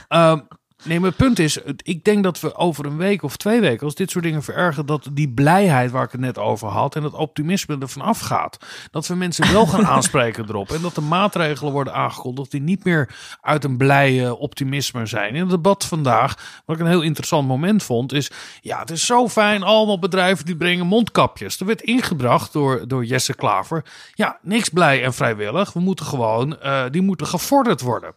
[0.08, 0.38] ehm,
[0.84, 3.84] Nee, maar het punt is, ik denk dat we over een week of twee weken,
[3.84, 7.02] als dit soort dingen verergen, dat die blijheid waar ik het net over had en
[7.02, 8.58] dat optimisme er vanaf gaat.
[8.90, 10.70] Dat we mensen wel gaan aanspreken erop.
[10.70, 13.08] En dat de maatregelen worden aangekondigd die niet meer
[13.40, 15.34] uit een blij eh, optimisme zijn.
[15.34, 19.06] In het debat vandaag, wat ik een heel interessant moment vond, is ja, het is
[19.06, 21.60] zo fijn, allemaal bedrijven die brengen mondkapjes.
[21.60, 23.84] Er werd ingebracht door, door Jesse Klaver.
[24.14, 25.72] Ja, niks blij en vrijwillig.
[25.72, 28.12] We moeten gewoon, eh, die moeten gevorderd worden.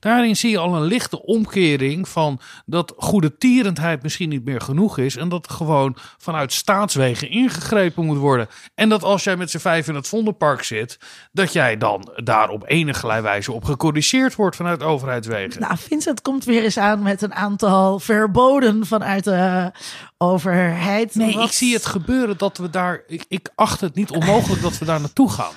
[0.00, 4.98] Daarin zie je al een lichte omkering van dat goede tierendheid misschien niet meer genoeg
[4.98, 5.16] is.
[5.16, 8.48] En dat gewoon vanuit staatswegen ingegrepen moet worden.
[8.74, 10.98] En dat als jij met z'n vijf in het Vondelpark zit,
[11.32, 15.60] dat jij dan daar op enige wijze op gecorrigeerd wordt vanuit overheidswegen.
[15.60, 19.72] Nou, Vincent komt weer eens aan met een aantal verboden vanuit de
[20.18, 21.14] overheid.
[21.14, 23.02] Nee, Wat- ik zie het gebeuren dat we daar.
[23.06, 25.52] Ik, ik acht het niet onmogelijk dat we daar naartoe gaan.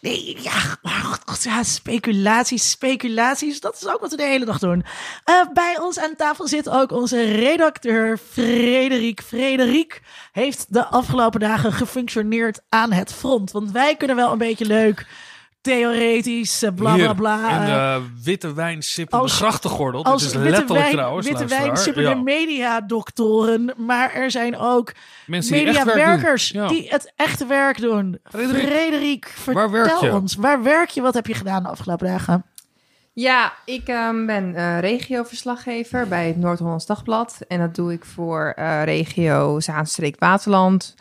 [0.00, 3.60] Nee, ja, maar god, ja, speculaties, speculaties.
[3.60, 4.84] Dat is ook wat we de hele dag doen.
[5.24, 9.22] Eh, bij ons aan tafel zit ook onze redacteur Frederik.
[9.22, 13.50] Frederik heeft de afgelopen dagen gefunctioneerd aan het front.
[13.50, 15.06] Want wij kunnen wel een beetje leuk
[15.60, 17.50] theoretisch, eh, bla bla Hier, bla.
[17.50, 20.04] In eh, de witte wijn sippende als- grachtengordel.
[20.04, 21.26] als Dit is witte letterlijk wijn, trouwens.
[21.28, 22.14] witte wijn sippende Ja.
[22.14, 23.74] mediadoktoren.
[23.76, 24.92] Maar er zijn ook
[25.26, 26.68] die mediawerkers Ja.
[26.68, 28.18] die het echte werk doen.
[28.24, 30.12] Frederik, Frederik, vertel waar werk je?
[30.12, 30.34] ons.
[30.34, 31.00] Waar werk je?
[31.00, 32.44] Wat heb je gedaan de afgelopen dagen?
[33.12, 37.38] Ja, ik ehm, ben eh, regioverslaggever bij het Noord-Hollands Dagblad.
[37.48, 40.94] En dat doe ik voor eh, regio Zaanstreek-Waterland.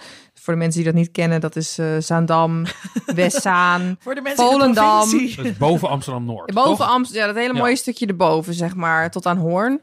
[0.49, 2.65] Voor de mensen die dat niet kennen, dat is eh, Zaandam,
[3.15, 4.99] Westzaan, Voor de mensen in de Volendam.
[5.09, 5.35] provincie.
[5.35, 6.53] Dat is boven Amsterdam-Noord.
[6.53, 6.87] boven?
[6.87, 7.59] Amsterdam, ja, dat hele Ja.
[7.59, 9.81] mooie stukje erboven, zeg maar, tot aan Hoorn.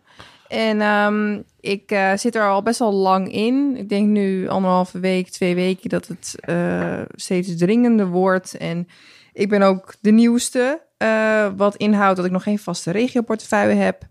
[0.49, 3.77] En ehm, ik eh, zit er al best wel lang in.
[3.77, 8.57] Ik denk nu anderhalve week, twee weken, dat het eh, steeds dringender wordt.
[8.57, 8.89] En
[9.33, 14.03] ik ben ook de nieuwste, eh, wat inhoudt dat ik nog geen vaste regioportefeuille heb.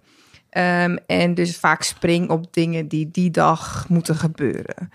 [0.50, 4.89] Ehm, en dus vaak spring op dingen die die dag moeten gebeuren.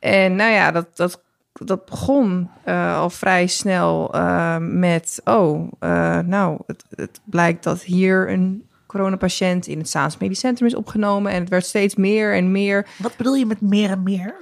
[0.00, 5.20] En nou ja, dat, dat, dat begon eh, al vrij snel eh, met...
[5.24, 9.66] oh, eh, nou, het, het blijkt dat hier een coronapatiënt...
[9.66, 11.32] in het Zaans Medisch Centrum is opgenomen.
[11.32, 12.86] En het werd steeds meer en meer.
[12.98, 14.34] Wat bedoel je met meer en meer?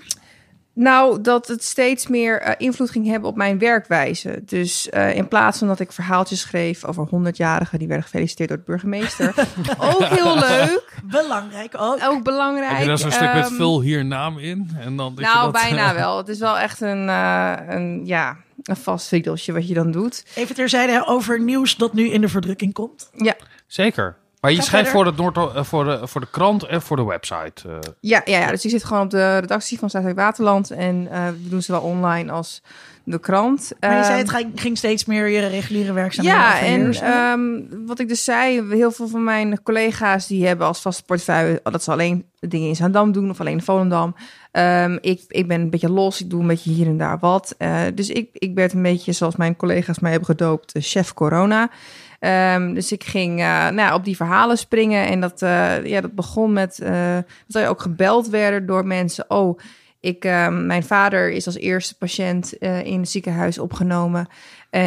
[0.80, 4.42] Nou, dat het steeds meer eh, invloed ging hebben op mijn werkwijze.
[4.44, 7.78] Dus eh, in plaats van dat ik verhaaltjes schreef over 100-jarigen...
[7.78, 9.34] die werden gefeliciteerd door de burgemeester.
[9.92, 11.98] ook heel leuk, Belangrijk ook.
[12.02, 12.70] ook belangrijk.
[12.70, 14.70] Heb je daar zo'n stuk met Ehm, vul hier naam in?
[14.78, 16.16] En dan Nou, dat, bijna eh, wel.
[16.16, 20.24] Het is wel echt een, eh, een, ja, een vast riedeltje wat je dan doet.
[20.34, 23.10] Even terzijde over nieuws dat nu in de verdrukking komt.
[23.16, 23.36] Ja,
[23.66, 24.16] Zeker.
[24.40, 25.12] Maar je schrijft verder.
[25.14, 27.68] voor, het Noord, eh, voor, de, voor de krant en voor de website.
[27.68, 27.74] eh.
[28.00, 28.50] ja, ja, ja.
[28.50, 30.70] dus ik zit gewoon op de redactie van Zuid Waterland.
[30.70, 32.62] En eh, we doen zowel online als
[33.04, 33.72] de krant.
[33.80, 37.86] Maar je zei Ehm, het ging- ging steeds meer je reguliere werkzaamheden Ja, en ehm,
[37.86, 41.82] wat ik dus zei, heel veel van mijn collega's die hebben als vaste portefeuille dat
[41.82, 44.14] ze alleen dingen in Zaandam doen of alleen in Volendam.
[44.50, 47.54] Ehm, ik, ik ben een beetje los, ik doe een beetje hier en daar wat.
[47.58, 51.70] Eh, dus ik, ik werd een beetje, zoals mijn collega's mij hebben gedoopt, chef corona.
[52.18, 56.00] Ehm, dus ik ging eh, nou, ja, op die verhalen springen en dat, eh, ja,
[56.00, 59.24] dat begon met eh, dat wij ook gebeld werden door mensen.
[59.28, 59.58] Oh,
[60.00, 64.28] ik, ehm, mijn vader is als eerste patiënt in het ziekenhuis opgenomen.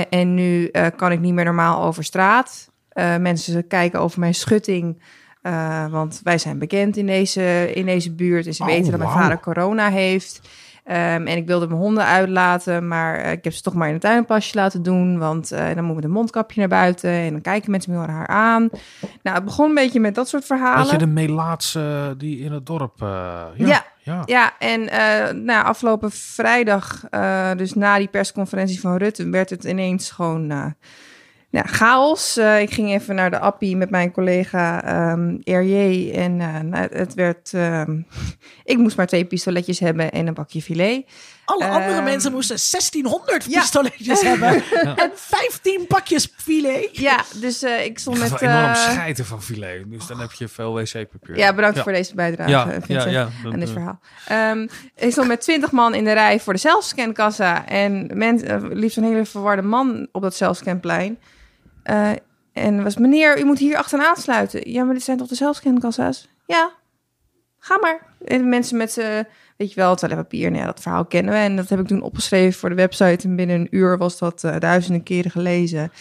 [0.09, 2.69] En nu kan ik niet meer normaal over straat.
[3.19, 5.01] Mensen kijken over mijn schutting.
[5.89, 8.45] want wij zijn bekend in deze, in deze buurt.
[8.45, 10.41] En ze Oh, weten dat mijn vader corona heeft.
[10.83, 12.87] Ehm, en ik wilde mijn honden uitlaten.
[12.87, 15.17] Maar eh, ik heb ze toch maar in het tuinpasje laten doen.
[15.19, 17.09] Want eh, dan moet met een mondkapje naar buiten.
[17.09, 18.69] En dan kijken mensen me heel raar aan.
[19.23, 20.79] Nou, het begon een beetje met dat soort verhalen.
[20.81, 23.01] Had je de Melaatse die in het dorp...
[23.01, 23.07] eh,
[23.55, 23.85] ja, Ja.
[24.03, 24.21] ja.
[24.25, 26.99] Ja, en eh nou, afgelopen vrijdag,
[27.57, 30.75] dus na die persconferentie van Rutte, werd het ineens gewoon
[31.51, 32.37] ja, chaos.
[32.37, 36.87] Eh, ik ging even naar de appie met mijn collega ehm RJ en eh, nou,
[36.91, 37.53] het werd...
[37.53, 37.99] ehm,
[38.63, 41.05] ik moest maar twee pistoletjes hebben en een bakje filet.
[41.45, 43.59] Alle andere ehm, mensen moesten 1600 ja.
[43.59, 44.63] pistoletjes hebben.
[44.95, 46.89] En 15 pakjes filet.
[46.97, 48.39] Ja, dus eh, ik stond Ik met...
[48.39, 49.83] wel enorm schijten van filet.
[49.91, 51.37] Dus dan heb je veel wc-papier.
[51.37, 51.83] ja, bedankt Ja.
[51.83, 53.03] voor deze bijdrage, Ja, Vincent.
[53.03, 53.29] ja, ja.
[53.43, 53.99] Dat, aan dit verhaal.
[54.27, 57.67] Ehm, ik stond met twintig man in de rij voor de zelfscankassa.
[57.67, 61.17] En men, liefst een hele verwarde man op dat zelfscanplein.
[61.83, 62.11] Eh,
[62.53, 64.71] en was, meneer, u moet hier achteraan aansluiten.
[64.71, 66.29] Ja, maar dit zijn toch de zelfscankassa's?
[66.47, 66.71] Ja,
[67.59, 68.05] ga maar.
[68.25, 69.19] En mensen met, eh
[69.57, 70.49] weet je wel, toiletpapier.
[70.49, 71.39] Nou ja, dat verhaal kennen we.
[71.39, 73.27] En dat heb ik toen opgeschreven voor de website.
[73.27, 75.91] En binnen een uur was dat eh, duizenden keren gelezen.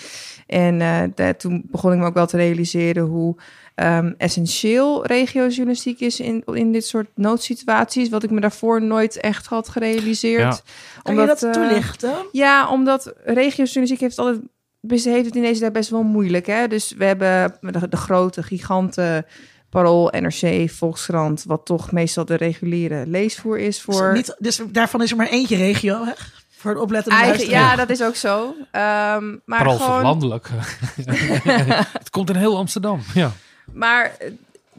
[0.47, 3.37] En eh, daar- toen begon ik me ook wel te realiseren hoe
[3.75, 8.09] ehm, essentieel regiojournalistiek is in, in dit soort noodsituaties.
[8.09, 10.41] Wat ik me daarvoor nooit echt had gerealiseerd.
[10.41, 11.03] Ja.
[11.03, 12.13] Kan je dat toelichten?
[12.33, 14.41] ja, omdat regiojournalistiek heeft altijd
[14.89, 16.47] heeft het in deze tijd best wel moeilijk.
[16.47, 16.69] Hè?
[16.69, 19.27] Dus we hebben de, de grote giganten
[19.71, 24.15] Parool, NRC, Volkskrant, wat toch meestal de reguliere leesvoer is voor...
[24.15, 26.13] Dus, niet, dus daarvan is er maar eentje regio, hè?
[26.51, 28.55] Voor het oplettende Eigen, ja, dat is ook zo.
[28.71, 30.49] Ehm, maar Vooral voor gewoon, landelijk.
[31.99, 33.01] het komt in heel Amsterdam.
[33.15, 33.33] Ja.
[33.73, 34.17] Maar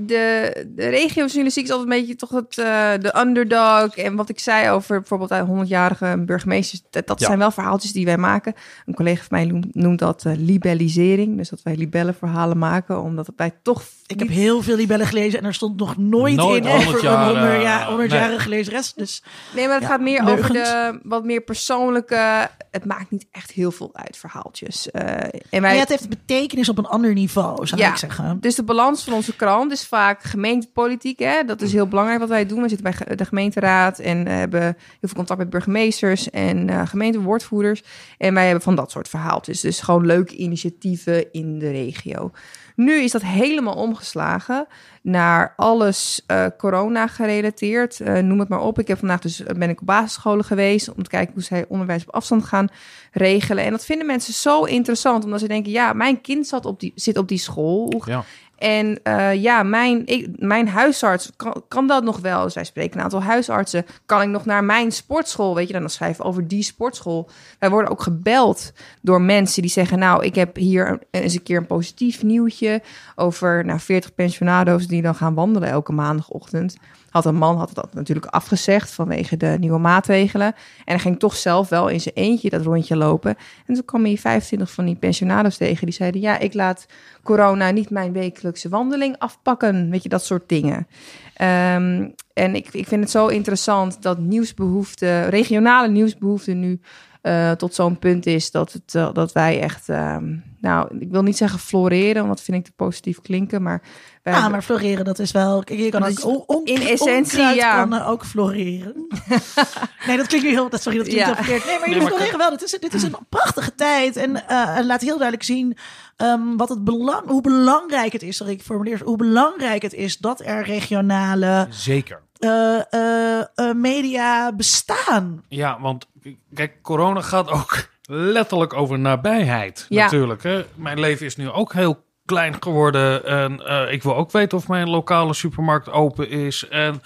[0.05, 3.95] de, de regiojournalistiek is altijd een beetje toch het, eh, de underdog.
[3.97, 6.81] En wat ik zei over bijvoorbeeld uit 100-jarige burgemeesters.
[6.89, 7.25] Dat, dat Ja.
[7.25, 8.53] zijn wel verhaaltjes die wij maken.
[8.85, 11.37] Een collega van mij noemt, noemt dat eh, libellisering.
[11.37, 13.01] Dus dat wij libellenverhalen maken.
[13.01, 13.83] Omdat wij toch...
[14.07, 17.09] Ik heb heel veel libellen gelezen en er stond nog nooit, Nooit in 100 over
[17.09, 18.19] een 100, eh, ja, 100 nee.
[18.19, 18.93] jarige lezeres.
[18.93, 19.23] Dus
[19.55, 22.49] Nee, maar het Ja, gaat meer over de wat meer persoonlijke...
[22.71, 24.91] Het maakt niet echt heel veel uit, verhaaltjes.
[24.91, 25.03] Eh,
[25.49, 27.89] en wij, ja, het heeft betekenis op een ander niveau, zou Ja.
[27.89, 28.37] ik zeggen.
[28.39, 31.19] Dus de balans van onze krant is vaak gemeentepolitiek.
[31.19, 31.43] Hè?
[31.43, 32.61] Dat is heel belangrijk wat wij doen.
[32.61, 36.87] We zitten bij de gemeenteraad en eh, hebben heel veel contact met burgemeesters en eh
[36.87, 37.83] gemeentewoordvoerders.
[38.17, 39.61] En wij hebben van dat soort verhaaltjes.
[39.61, 42.31] Dus gewoon leuke initiatieven in de regio.
[42.75, 44.67] Nu is dat helemaal omgeslagen
[45.01, 47.99] naar alles eh, corona gerelateerd.
[47.99, 48.79] Noem het maar op.
[48.79, 52.05] Ik heb vandaag dus ben ik op basisscholen geweest om te kijken hoe zij onderwijs
[52.05, 52.67] op afstand gaan
[53.11, 53.63] regelen.
[53.63, 56.91] En dat vinden mensen zo interessant, omdat ze denken: ja, mijn kind zat op die,
[56.95, 58.01] zit op die school.
[58.05, 58.23] Ja.
[58.61, 62.49] En eh, ja, mijn, mijn huisarts kan, kan dat nog wel.
[62.49, 63.85] Zij spreken een aantal huisartsen.
[64.05, 65.55] Kan ik nog naar mijn sportschool?
[65.55, 67.29] Weet je, dan schrijven over die sportschool.
[67.59, 71.57] Wij worden ook gebeld door mensen die zeggen: Nou, ik heb hier eens een keer
[71.57, 72.81] een positief nieuwtje
[73.15, 76.75] over nou, 40 pensionado's die dan gaan wandelen elke maandagochtend.
[77.11, 80.47] Had een man had dat natuurlijk afgezegd vanwege de nieuwe maatregelen.
[80.47, 83.35] En hij ging toch zelf wel in zijn eentje dat rondje lopen.
[83.65, 85.85] En toen kwam hij 25 van die pensionado's tegen.
[85.85, 86.85] Die zeiden: Ja, ik laat
[87.23, 89.89] corona niet mijn wekelijkse wandeling afpakken.
[89.89, 90.87] Weet je, dat soort dingen.
[91.33, 96.79] Ehm, en ik, ik vind het zo interessant dat nieuwsbehoefte, regionale nieuwsbehoefte nu
[97.21, 101.23] eh, tot zo'n punt is dat, het, eh, dat wij echt, ehm, nou, ik wil
[101.23, 103.81] niet zeggen floreren, want dat vind ik te positief klinken, maar
[104.23, 105.63] Ah, maar floreren, dat is wel...
[105.63, 107.85] Kijk, je kan Dat ook is on, on- in essentie, ja.
[107.85, 109.07] kan ook floreren.
[110.07, 110.69] nee, dat klinkt nu heel...
[110.69, 111.33] Dat, sorry, dat klinkt Ja.
[111.35, 111.65] heel verkeerd.
[111.65, 112.49] Nee, maar Nee, jullie maar floreren wel.
[112.49, 114.15] Dit is, dit is een prachtige tijd.
[114.15, 115.77] En eh, laat heel duidelijk zien
[116.17, 118.37] ehm, wat het belang, hoe belangrijk het is.
[118.37, 122.21] Sorry, ik formuleer Hoe belangrijk het is dat er regionale Zeker.
[122.39, 125.43] eh, eh, media bestaan.
[125.47, 126.07] Ja, want
[126.53, 130.03] kijk, corona gaat ook letterlijk over nabijheid Ja.
[130.03, 130.43] natuurlijk.
[130.43, 130.65] Hè?
[130.75, 133.25] Mijn leven is nu ook heel klein geworden.
[133.25, 136.67] En eh, ik wil ook weten of mijn lokale supermarkt open is.
[136.69, 137.01] En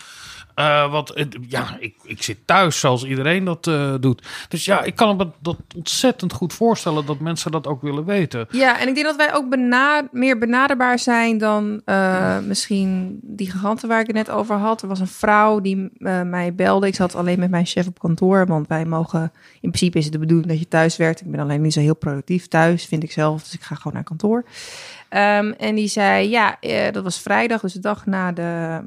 [0.56, 4.28] eh, wat, het- ja, ik, ik zit thuis zoals iedereen dat eh, doet.
[4.50, 8.48] Dus ja, ik kan me dat ontzettend goed voorstellen dat mensen dat ook willen weten.
[8.52, 13.52] Ja, en ik denk dat wij ook bena- meer benaderbaar zijn dan eh, misschien die
[13.52, 14.82] giganten waar ik het net over had.
[14.82, 16.88] Er was een vrouw die eh, mij belde.
[16.88, 19.32] Ik zat alleen met mijn chef op kantoor, want wij mogen...
[19.62, 21.22] In principe is het de bedoeling dat je thuis werkt.
[21.22, 23.44] Ik ben alleen niet zo heel productief thuis, vind ik zelf.
[23.44, 24.46] Dus ik ga gewoon naar kantoor.
[25.10, 28.80] Ehm, en die zei, ja, eh, dat was vrijdag, dus de dag na de...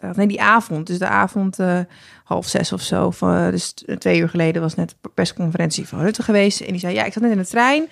[0.00, 0.86] eh, nee, die avond.
[0.86, 1.78] Dus de avond eh,
[2.24, 3.12] half zes of zo.
[3.20, 6.60] Eh, dus twee uur geleden was net de persconferentie van Rutte geweest.
[6.60, 7.88] En die zei, ja, ik zat net in de trein.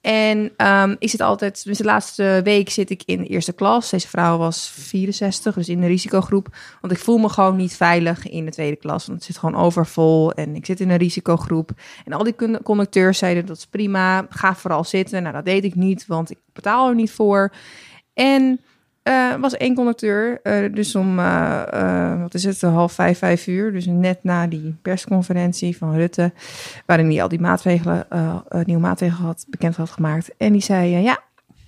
[0.00, 3.90] En ehm, ik zit altijd, dus de laatste week zit ik in eerste klas.
[3.90, 6.48] Deze vrouw was 64, dus in de risicogroep.
[6.80, 9.06] Want ik voel me gewoon niet veilig in de tweede klas.
[9.06, 11.70] Want het zit gewoon overvol en ik zit in een risicogroep.
[12.04, 15.22] En al die con- conducteurs zeiden, dat is prima, ga vooral zitten.
[15.22, 17.52] Nou, dat deed ik niet, want ik betaal er niet voor.
[18.14, 18.60] En
[19.02, 23.72] er was één conducteur, eh, dus om, eh, wat is het, half vijf, vijf uur.
[23.72, 26.32] Dus net na die persconferentie van Rutte,
[26.86, 28.06] waarin hij al die maatregelen,
[28.64, 30.30] nieuwe maatregelen had, bekend had gemaakt.
[30.36, 31.22] En die zei, ja,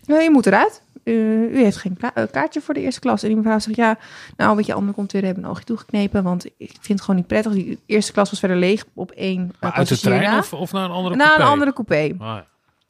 [0.06, 0.82] je moet eruit.
[1.04, 1.98] Uh, u heeft geen
[2.30, 3.22] kaartje voor de eerste klas.
[3.22, 3.98] En die mevrouw zegt, ja,
[4.36, 7.26] nou, weet je, andere conducteuren hebben een oogje toegeknepen, want ik vind het gewoon niet
[7.26, 7.52] prettig.
[7.52, 10.38] Die eerste klas was verder leeg op één uh, Maar uit de trein na.
[10.38, 11.42] of, of naar een andere Naar coupé?
[11.42, 12.14] een andere coupé.
[12.18, 12.46] Ah, ja.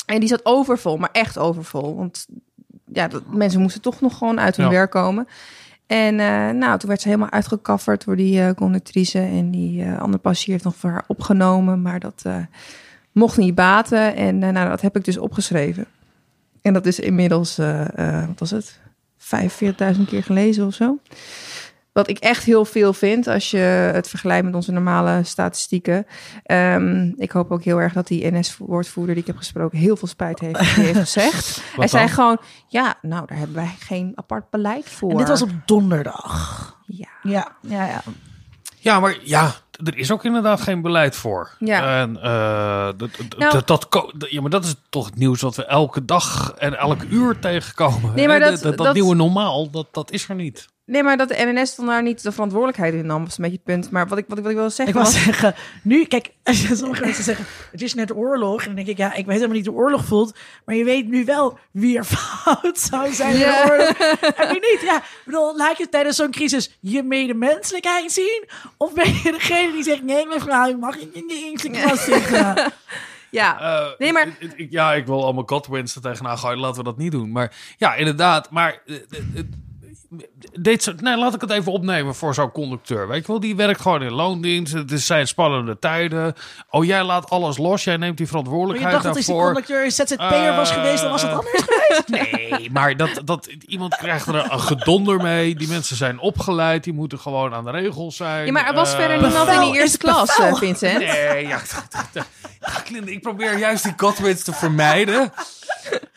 [0.07, 1.97] En die zat overvol, maar echt overvol.
[1.97, 2.27] Want
[2.95, 4.73] ja, dat, mensen moesten toch nog gewoon uit hun Ja.
[4.73, 5.29] werk komen.
[5.87, 9.19] En eh, nou, toen werd ze helemaal uitgekafferd door die eh, conductrice.
[9.19, 11.83] En die eh, andere passagier heeft nog voor haar opgenomen.
[11.83, 12.25] Maar dat
[13.13, 14.17] mocht niet baten.
[14.17, 15.87] En nou, dat heb ik dus opgeschreven.
[16.63, 17.57] En dat is inmiddels,
[18.27, 18.79] wat was het?
[19.97, 20.99] 45.000 keer gelezen of zo.
[21.95, 23.59] Wat ik echt heel veel vind als je
[23.95, 26.07] het vergelijkt met onze normale statistieken.
[26.43, 30.09] Ehm, ik hoop ook heel erg dat die NS-woordvoerder die ik heb gesproken heel veel
[30.09, 30.59] spijt heeft
[30.97, 31.63] gezegd.
[31.77, 35.11] hij zei gewoon, ja, nou daar hebben wij geen apart beleid voor.
[35.11, 36.77] En dit was op donderdag.
[36.87, 37.09] Ja.
[37.23, 38.03] Ja, ja, ja.
[38.79, 39.53] Ja, maar ja,
[39.85, 41.57] er is ook inderdaad geen beleid voor.
[41.59, 42.01] Ja.
[42.01, 45.65] En eh, dat, dat, Nou- dat, ja, maar dat is toch het nieuws wat we
[45.65, 48.15] elke dag en elk uur tegenkomen.
[48.15, 50.73] Nee, maar dat, dat dat- nieuwe normaal, dat, dat is er niet.
[50.87, 53.61] Nee, maar dat de NNS dan daar niet de verantwoordelijkheid in nam, was een beetje
[53.65, 53.91] het punt.
[53.91, 55.23] Maar wat ik, wat ik, wat ik wil Ik zeggen wou was...
[55.25, 58.61] zeggen, nu, kijk, als je sommige mensen zeggen, het is net oorlog.
[58.61, 60.37] En dan denk ik, ja, ik weet helemaal niet hoe oorlog voelt.
[60.65, 63.89] Maar je weet nu wel wie er fout zou zijn de oorlog.
[64.37, 64.81] En wie niet.
[64.83, 68.45] Ja, ik bedoel, laat je tijdens zo'n crisis je medemenselijkheid zien?
[68.77, 72.05] Of ben je degene die zegt, nee mevrouw, ik mag niet in de eerste klas
[72.05, 72.55] zitten?
[73.31, 76.59] Ja, Eh, Nee, maar- ik- ik- ja, ik wil allemaal Godwins er tegenaan gooien.
[76.59, 77.31] Laten we dat niet doen.
[77.33, 78.51] Maar ja, inderdaad.
[78.51, 79.01] Maar eh, eh,
[79.35, 79.43] eh,
[80.61, 83.09] dit, soort- nee, laat ik het even opnemen voor zo'n conducteur.
[83.09, 84.73] Weet je wel, die werkt gewoon in loondienst.
[84.73, 86.35] Het zijn spannende tijden.
[86.71, 87.85] Oh, jij laat alles los.
[87.85, 89.53] Jij neemt die Maar je verantwoordelijkheid dacht dat als die daarvoor.
[89.53, 92.09] conducteur ZZP'er was Eh, geweest, dan was het anders geweest?
[92.31, 95.55] Nee, maar dat, dat, iemand krijgt er een gedonder mee.
[95.55, 96.85] Die mensen zijn opgeleid.
[96.85, 98.47] Die moeten gewoon aan de regels zijn.
[98.47, 100.99] ja, maar er was Eh, verder niemand in die eerste klas, eh, Vincent.
[100.99, 101.61] Nee, ja,
[103.05, 105.33] ik probeer juist die Godwins te vermijden.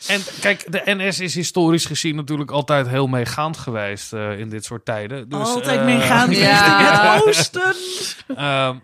[0.07, 4.65] En kijk, de NS is historisch gezien natuurlijk altijd heel meegaand geweest eh, in dit
[4.65, 5.29] soort tijden.
[5.29, 7.13] Dus, Altijd eh, meegaan Ja.
[7.13, 7.73] het oosten.
[8.35, 8.75] ehm,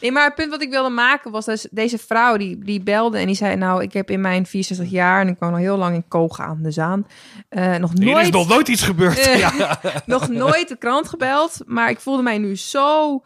[0.00, 3.18] Nee, maar het punt wat ik wilde maken was dus deze vrouw die, die belde
[3.18, 3.56] en die zei...
[3.56, 6.40] nou, ik heb in mijn 64 jaar en ik woon al heel lang in Koog
[6.40, 7.06] aan de Zaan...
[7.48, 9.24] eh, nog hier is nooit nog nooit iets gebeurd.
[9.38, 9.80] Ja.
[10.06, 11.58] nog nooit de krant gebeld.
[11.66, 13.22] Maar ik voelde mij nu zo.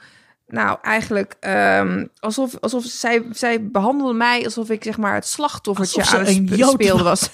[0.53, 6.01] Nou, eigenlijk ehm, alsof, alsof zij, zij behandelde mij alsof ik zeg maar het slachtoffertje
[6.01, 7.31] Alsof aan het een spe- Jood speelde was.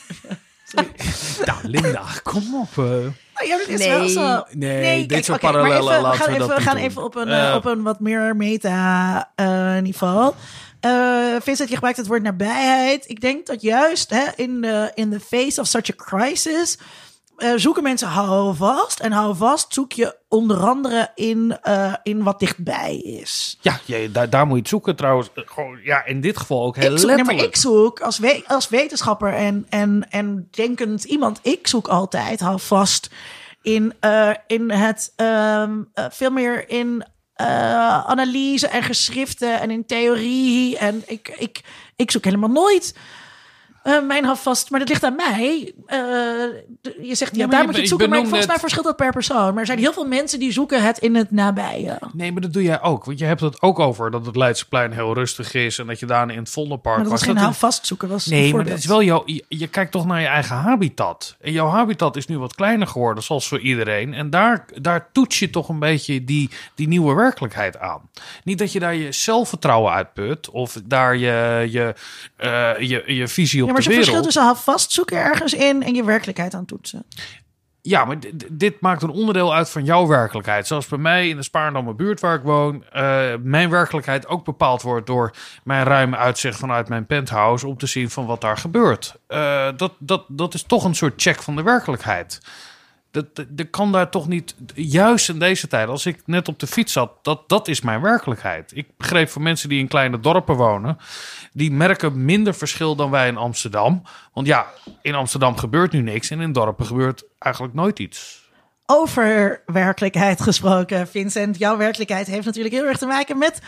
[1.45, 2.69] Nou, Linda, kom op.
[2.85, 2.85] eh.
[3.35, 3.89] Maar ja, dat is Nee.
[3.89, 4.45] wel zo.
[4.51, 6.77] Nee, dit soort oké, maar parallellen even, laten we gaan even, dat we niet gaan
[6.77, 6.85] doen.
[6.85, 7.55] even op een, Eh.
[7.55, 10.35] op een wat meer meta-niveau.
[10.81, 13.09] Eh Vincent, je gebruikt het woord nabijheid.
[13.09, 16.79] Ik denk dat juist hè, in, de, in the face of such a crisis...
[17.39, 19.01] eh, zoeken mensen hou vast.
[19.01, 23.59] En hou vast zoek je onder andere in, eh, in wat dichtbij is.
[23.61, 25.29] Ja, je, daar, daar moet je het zoeken trouwens.
[25.35, 28.19] Eh, Gewoon, ja, in dit geval ook heel Ik zoek, nee, maar ik zoek als,
[28.19, 33.11] we, als wetenschapper en, en, en denkend iemand, ik zoek altijd, hou vast,
[33.63, 33.95] in,
[34.47, 40.79] in het ehm, eh, veel meer in eh, analyse en geschriften en in theorie.
[40.79, 41.61] En ik, ik,
[41.97, 42.95] ik zoek helemaal nooit.
[43.97, 45.73] Eh, mijn houvast, maar dat ligt aan mij.
[45.87, 45.99] Eh,
[47.03, 48.09] je zegt, ja, daar je moet je het zoeken.
[48.09, 49.51] Maar volgens mij het- verschilt dat per persoon.
[49.51, 51.99] Maar er zijn heel veel mensen die zoeken het in het nabije.
[52.13, 53.05] Nee, maar dat doe jij ook.
[53.05, 55.79] Want je hebt het ook over dat het Leidseplein heel rustig is.
[55.79, 58.09] En dat je daarna in het Vondelpark Maar dat was geen Dat- houvast zoeken.
[58.09, 59.23] Was Nee, maar dat is wel jouw.
[59.27, 61.37] Je, je kijkt toch naar je eigen habitat.
[61.41, 64.15] En jouw habitat is nu wat kleiner geworden, zoals voor iedereen.
[64.15, 68.01] En daar, daar toets je toch een beetje die, die nieuwe werkelijkheid aan.
[68.45, 70.51] Niet dat je daar je zelfvertrouwen uitput.
[70.51, 71.95] Of daar je, je,
[72.37, 74.05] eh, je, je visie op Ja, maar wereld.
[74.05, 77.07] verschil tussen houvast zoeken ergens in en je werkelijkheid aan toetsen.
[77.83, 80.67] Ja, maar dit, dit maakt een onderdeel uit van jouw werkelijkheid.
[80.67, 82.85] Zoals bij mij in de Spaarndamme buurt waar ik woon...
[82.85, 85.33] eh, mijn werkelijkheid ook bepaald wordt door
[85.65, 87.67] mijn ruime uitzicht vanuit mijn penthouse...
[87.67, 89.15] om te zien van wat daar gebeurt.
[89.27, 92.41] Eh, dat, dat, dat is toch een soort check van de werkelijkheid.
[93.11, 94.55] Dat, dat, kan daar toch niet...
[94.75, 97.13] Juist in deze tijd, als ik net op de fiets zat...
[97.23, 98.77] dat, dat is mijn werkelijkheid.
[98.77, 100.99] Ik begreep voor mensen die in kleine dorpen wonen...
[101.53, 104.03] die merken minder verschil dan wij in Amsterdam.
[104.33, 104.67] Want ja,
[105.03, 106.31] in Amsterdam gebeurt nu niks...
[106.31, 108.47] en in dorpen gebeurt eigenlijk nooit iets.
[108.91, 111.59] Over werkelijkheid gesproken, Vincent.
[111.59, 113.61] Jouw werkelijkheid heeft natuurlijk heel erg te maken met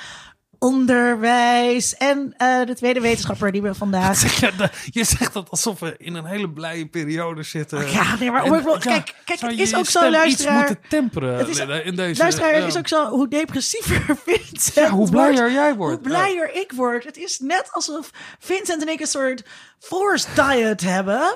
[0.60, 1.96] onderwijs.
[1.96, 4.18] En eh, de tweede wetenschapper die we vandaag.
[4.40, 7.90] Ja, je zegt dat alsof we in een hele blije periode zitten.
[7.90, 10.58] Ja, nee, maar En, ja, kijk, kijk, het is ook zo, luisteraar.
[10.60, 12.20] iets moeten temperen Het is- Linda, in deze...
[12.22, 12.66] Luisteraar, het ja.
[12.68, 15.98] is ook zo hoe depressiever Vincent Ja, hoe wordt, blijer jij wordt.
[15.98, 17.04] Hoe blijer ik word.
[17.04, 19.44] Het is net alsof Vincent en ik een soort
[19.78, 21.34] forced diet hebben.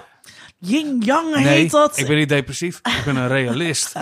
[0.65, 1.99] Yin-yang Nee, heet dat.
[1.99, 2.77] ik ben niet depressief.
[2.83, 3.93] Ik ben een realist.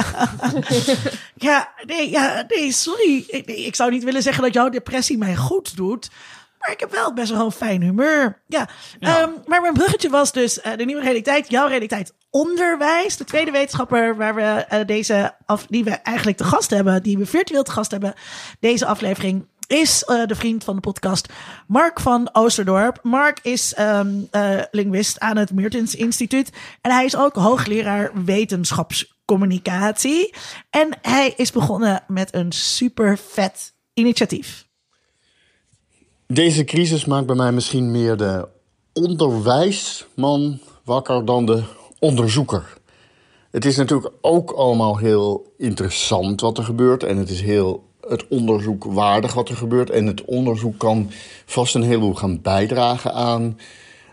[1.34, 3.24] Ja, nee, ja, nee, sorry.
[3.26, 6.10] Ik, nee, ik zou niet willen zeggen dat jouw depressie mij goed doet.
[6.58, 8.42] Maar ik heb wel best wel een fijn humeur.
[8.46, 8.68] Ja,
[9.00, 13.16] Ehm, maar mijn bruggetje was dus eh, de nieuwe realiteit, jouw realiteit onderwijs.
[13.16, 17.18] De tweede wetenschapper waar we eh, deze af, die we eigenlijk te gast hebben, die
[17.18, 18.14] we virtueel te gast hebben,
[18.60, 21.28] deze aflevering is eh, de vriend van de podcast
[21.66, 22.98] Mark van Oosterdorp.
[23.02, 30.34] Mark is ehm, eh, linguist aan het Meertens Instituut en hij is ook hoogleraar wetenschapscommunicatie.
[30.70, 34.66] En hij is begonnen met een super vet initiatief.
[36.26, 38.48] Deze crisis maakt bij mij misschien meer de
[38.92, 41.62] onderwijsman wakker dan de
[41.98, 42.80] onderzoeker.
[43.50, 47.02] Het is natuurlijk ook allemaal heel interessant wat er gebeurt.
[47.02, 49.90] En het is heel het onderzoek waardig wat er gebeurt.
[49.90, 51.10] En het onderzoek kan
[51.46, 53.58] vast een heleboel gaan bijdragen aan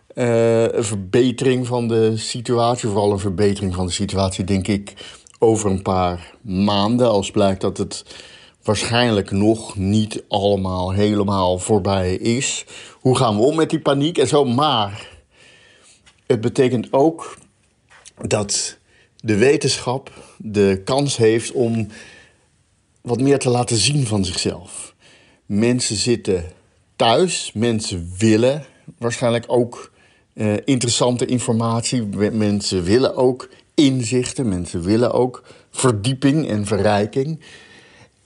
[0.07, 2.89] eh, een verbetering van de situatie.
[2.89, 4.93] Vooral een verbetering van de situatie, denk ik,
[5.39, 7.09] over een paar maanden.
[7.09, 8.05] Als blijkt dat het
[8.63, 12.65] waarschijnlijk nog niet allemaal helemaal voorbij is.
[12.99, 14.45] Hoe gaan we om met die paniek en zo?
[14.45, 15.07] Maar
[16.27, 17.37] het betekent ook
[18.27, 18.77] dat
[19.15, 21.87] de wetenschap de kans heeft om
[23.01, 24.95] wat meer te laten zien van zichzelf.
[25.45, 26.43] Mensen zitten
[26.95, 28.65] thuis, mensen willen
[28.97, 29.91] waarschijnlijk ook
[30.33, 37.39] uh, interessante informatie, mensen willen ook inzichten, mensen willen ook verdieping en verrijking.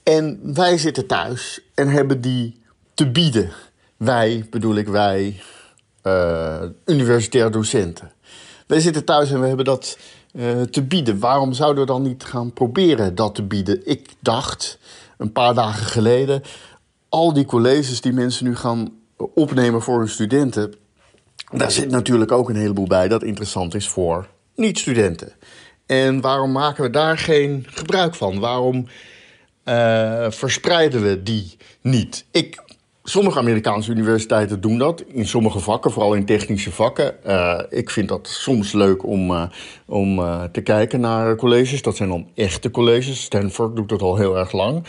[0.02, 2.62] En wij zitten thuis en hebben die
[2.94, 3.50] te bieden.
[3.96, 5.40] Wij, bedoel ik wij,
[6.02, 8.12] uh, universitair docenten.
[8.66, 9.98] Wij zitten thuis en we hebben dat
[10.36, 11.18] uh, te bieden.
[11.18, 13.86] Waarom zouden we dan niet gaan proberen dat te bieden?
[13.86, 14.78] Ik dacht
[15.18, 16.42] een paar dagen geleden,
[17.08, 20.74] al die colleges die mensen nu gaan opnemen voor hun studenten,
[21.50, 25.32] daar zit natuurlijk ook een heleboel bij dat interessant is voor niet-studenten.
[25.86, 28.38] En waarom maken we daar geen gebruik van?
[28.40, 28.86] Waarom
[29.64, 32.24] uh, verspreiden we die niet?
[32.30, 32.62] Ik,
[33.04, 37.14] sommige Amerikaanse universiteiten doen dat in sommige vakken, vooral in technische vakken.
[37.26, 39.42] Uh, ik vind dat soms leuk om, uh,
[39.86, 40.16] om
[40.52, 41.82] te kijken naar colleges.
[41.82, 43.22] Dat zijn dan echte colleges.
[43.22, 44.84] Stanford doet dat al heel erg lang.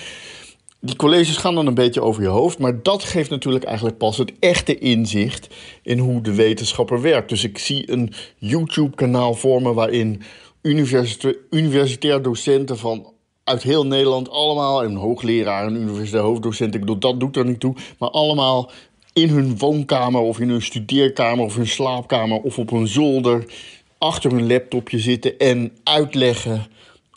[0.80, 4.18] Die colleges gaan dan een beetje over je hoofd, maar dat geeft natuurlijk eigenlijk pas
[4.18, 5.47] het echte inzicht
[5.84, 7.30] in hoe de wetenschapper werkt.
[7.30, 10.22] Dus ik zie een YouTube-kanaal vormen waarin
[11.49, 13.13] universitair docenten van
[13.46, 17.60] uit heel Nederland allemaal, een hoogleraar, een universitair hoofddocent, ik bedoel, dat doet er niet
[17.60, 18.72] toe, maar allemaal
[19.14, 23.46] in hun woonkamer of in hun studeerkamer of hun slaapkamer of op een zolder
[23.98, 26.68] achter hun laptopje zitten en uitleggen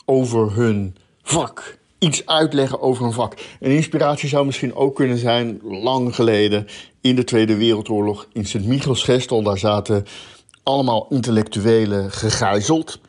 [0.05, 1.77] over hun vak.
[1.99, 3.33] Iets uitleggen over een vak.
[3.59, 6.67] Een inspiratie zou misschien ook kunnen zijn, lang geleden,
[7.01, 9.43] in de Tweede Wereldoorlog in Sint-Michielsgestel.
[9.43, 10.05] Daar zaten
[10.63, 12.99] allemaal intellectuelen gegijzeld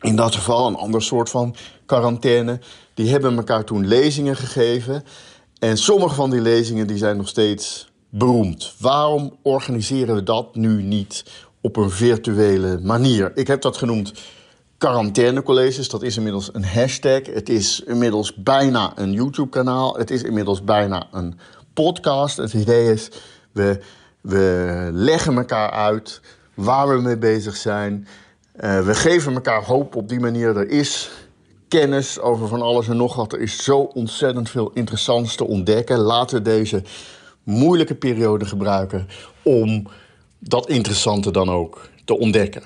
[0.00, 1.54] in dat geval een ander soort van
[1.86, 2.60] quarantaine.
[2.94, 5.04] Die hebben elkaar toen lezingen gegeven.
[5.58, 8.74] En sommige van die lezingen die zijn nog steeds beroemd.
[8.78, 11.24] Waarom organiseren we dat nu niet
[11.60, 13.32] op een virtuele manier?
[13.34, 14.12] Ik heb dat genoemd
[14.78, 15.88] quarantainecolleges.
[15.88, 17.20] Dat is inmiddels een hashtag.
[17.26, 19.96] Het is inmiddels bijna een YouTube-kanaal.
[19.96, 21.38] Het is inmiddels bijna een
[21.74, 22.36] podcast.
[22.36, 23.08] Het idee is,
[23.52, 23.80] we,
[24.20, 26.20] we leggen elkaar uit
[26.54, 28.06] waar we mee bezig zijn...
[28.60, 30.56] Uh, we geven elkaar hoop op die manier.
[30.56, 31.10] Er is
[31.68, 33.32] kennis over van alles en nog wat.
[33.32, 35.98] Er is zo ontzettend veel interessants te ontdekken.
[35.98, 36.82] Laten we deze
[37.42, 39.08] moeilijke periode gebruiken
[39.42, 39.86] om
[40.38, 42.62] dat interessante dan ook te ontdekken.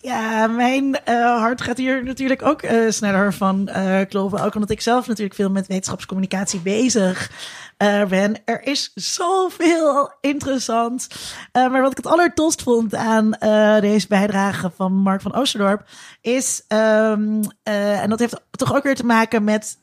[0.00, 3.70] Ja, mijn uh, hart gaat hier natuurlijk ook uh, sneller van
[4.08, 4.44] kloppen.
[4.44, 7.30] Ook omdat ik zelf natuurlijk veel met wetenschapscommunicatie bezig
[8.08, 8.44] ben.
[8.44, 11.06] Er is zoveel interessant.
[11.52, 13.30] maar wat ik het allertost vond aan
[13.80, 15.84] deze bijdrage van Mark van Oosterdorp
[16.20, 19.78] is, um, en dat heeft toch ook weer te maken met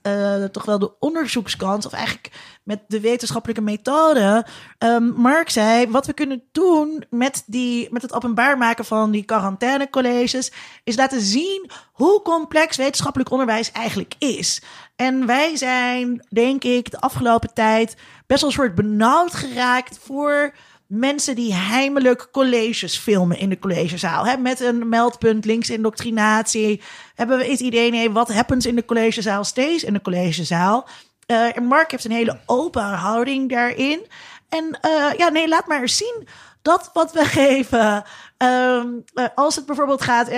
[0.52, 2.32] toch wel de onderzoekskant, of eigenlijk
[2.66, 4.46] met de wetenschappelijke methode.
[4.80, 9.24] Um, Mark zei, wat we kunnen doen met, die, met het openbaar maken van die
[9.24, 10.52] quarantainecolleges,
[10.84, 14.62] is laten zien hoe complex wetenschappelijk onderwijs eigenlijk is.
[14.96, 17.96] En wij zijn, denk ik, de afgelopen tijd
[18.28, 20.54] best wel een soort benauwd geraakt voor
[20.88, 24.38] mensen die heimelijk colleges filmen in de collegezaal.
[24.38, 26.82] Met een meldpunt links indoctrinatie.
[27.16, 30.88] Hebben we het idee, nee, wat happens in de collegezaal steeds in de collegezaal.
[31.28, 34.06] Uh, Mark heeft een hele open houding daarin.
[34.50, 36.28] En uh, ja, nee, laat maar eens zien
[36.62, 38.04] dat wat we geven.
[38.38, 40.30] Um, uh, als het bijvoorbeeld gaat,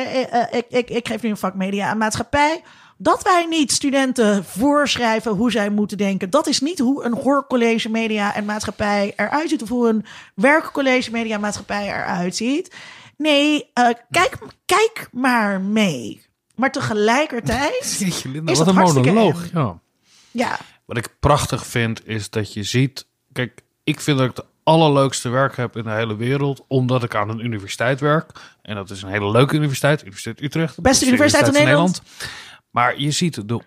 [0.51, 2.63] ik, ik, ik geef nu een vak media en maatschappij.
[2.97, 6.29] Dat wij niet studenten voorschrijven hoe zij moeten denken.
[6.29, 9.61] Dat is niet hoe een hoorcollege media en maatschappij eruit ziet.
[9.61, 12.75] Of hoe een werkcollege media en maatschappij eruit ziet.
[13.17, 13.71] Nee,
[14.11, 16.25] kijk, kijk maar mee.
[16.55, 17.95] Maar tegelijkertijd.
[17.99, 19.51] Jeetje, Linda, is wat een monoloog.
[19.53, 19.79] Ja.
[20.31, 20.59] ja.
[20.85, 23.05] Wat ik prachtig vind, is dat je ziet.
[23.33, 27.15] Kijk, ik vind dat ik het allerleukste werk heb in de hele wereld, omdat ik
[27.15, 28.31] aan een universiteit werk.
[28.61, 30.81] En dat is een hele leuke universiteit, Universiteit Utrecht.
[30.81, 32.01] Beste universiteit, in Nederland.
[32.77, 33.61] Maar je ziet de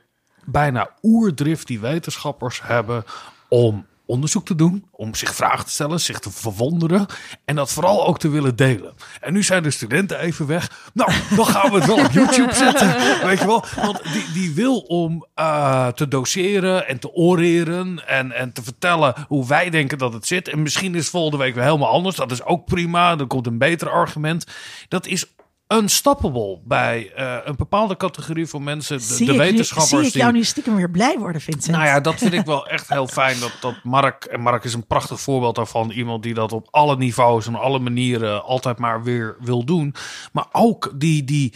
[0.45, 3.05] bijna oerdrift die wetenschappers hebben
[3.49, 7.07] om onderzoek te doen, om zich vragen te stellen, zich te verwonderen
[7.45, 8.95] en dat vooral ook te willen delen.
[9.21, 10.91] En nu zijn de studenten even weg.
[10.93, 12.97] Nou, dan gaan we het wel op YouTube zetten,
[13.27, 13.65] weet je wel?
[13.77, 19.15] Want die, die wil om uh, te doseren en te oreren en, en te vertellen
[19.29, 20.49] hoe wij denken dat het zit.
[20.49, 22.17] En misschien is volgende week weer helemaal anders.
[22.17, 23.17] Dat is ook prima.
[23.17, 24.47] Dan komt een beter argument.
[24.89, 25.27] Dat is
[25.73, 28.99] unstoppable bij uh, een bepaalde categorie van mensen.
[28.99, 29.89] De, zie de wetenschappers.
[29.89, 31.77] zie ik jou nu stiekem weer blij worden, Vincent?
[31.77, 33.41] Nou ja, dat vind ik wel echt heel fijn.
[33.41, 35.91] Dat, dat Mark, en Mark is een prachtig voorbeeld daarvan.
[35.91, 39.95] Iemand die dat op alle niveaus en alle manieren altijd maar weer wil doen.
[40.33, 41.55] Maar ook die, die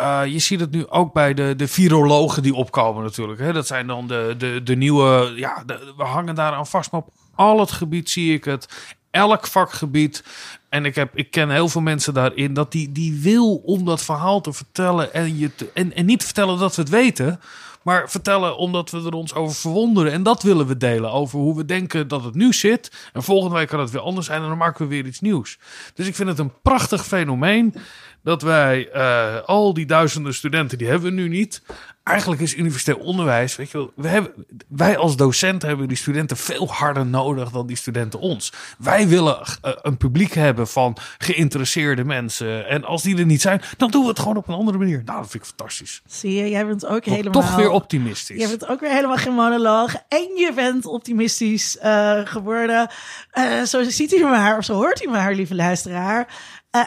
[0.00, 3.40] uh, je ziet het nu ook bij de, de virologen die opkomen natuurlijk.
[3.40, 3.52] Hè?
[3.52, 5.32] Dat zijn dan de, de, de nieuwe...
[5.36, 6.92] Ja, de, we hangen daar aan vast.
[6.92, 10.24] Maar op al het gebied zie ik het elk vakgebied
[10.68, 14.02] En ik, heb, ik ken heel veel mensen daarin dat die, die wil om dat
[14.02, 17.40] verhaal te vertellen en, je en, en niet vertellen dat we het weten,
[17.82, 20.12] maar vertellen omdat we er ons over verwonderen.
[20.12, 23.10] En dat willen we delen over hoe we denken dat het nu zit.
[23.12, 25.58] En volgende week kan het weer anders zijn en dan maken we weer iets nieuws.
[25.94, 27.74] Dus ik vind het een prachtig fenomeen
[28.22, 31.62] dat wij eh, al die duizenden studenten, die hebben we nu niet.
[32.08, 36.36] Eigenlijk is universitair onderwijs, weet je wel, we hebben, wij als docenten hebben die studenten
[36.36, 38.52] veel harder nodig dan die studenten ons.
[38.78, 42.68] Wij willen eh, een publiek hebben van geïnteresseerde mensen.
[42.68, 45.02] En als die er niet zijn, dan doen we het gewoon op een andere manier.
[45.04, 46.02] Nou, dat vind ik fantastisch.
[46.06, 47.42] Zie je, jij bent ook helemaal...
[47.42, 48.40] Toch weer optimistisch.
[48.40, 49.94] Je bent ook weer helemaal geen monoloog.
[50.08, 52.90] En je bent optimistisch eh, geworden.
[53.30, 56.26] Eh, zo ziet u maar, of zo hoort u maar, lieve luisteraar.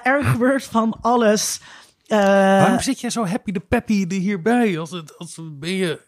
[0.04, 1.60] Er gebeurt van alles.
[2.12, 2.18] Eh,
[2.62, 4.80] Waarom zit jij zo happy de peppy er hierbij?
[4.80, 6.00] Als het, als ben je...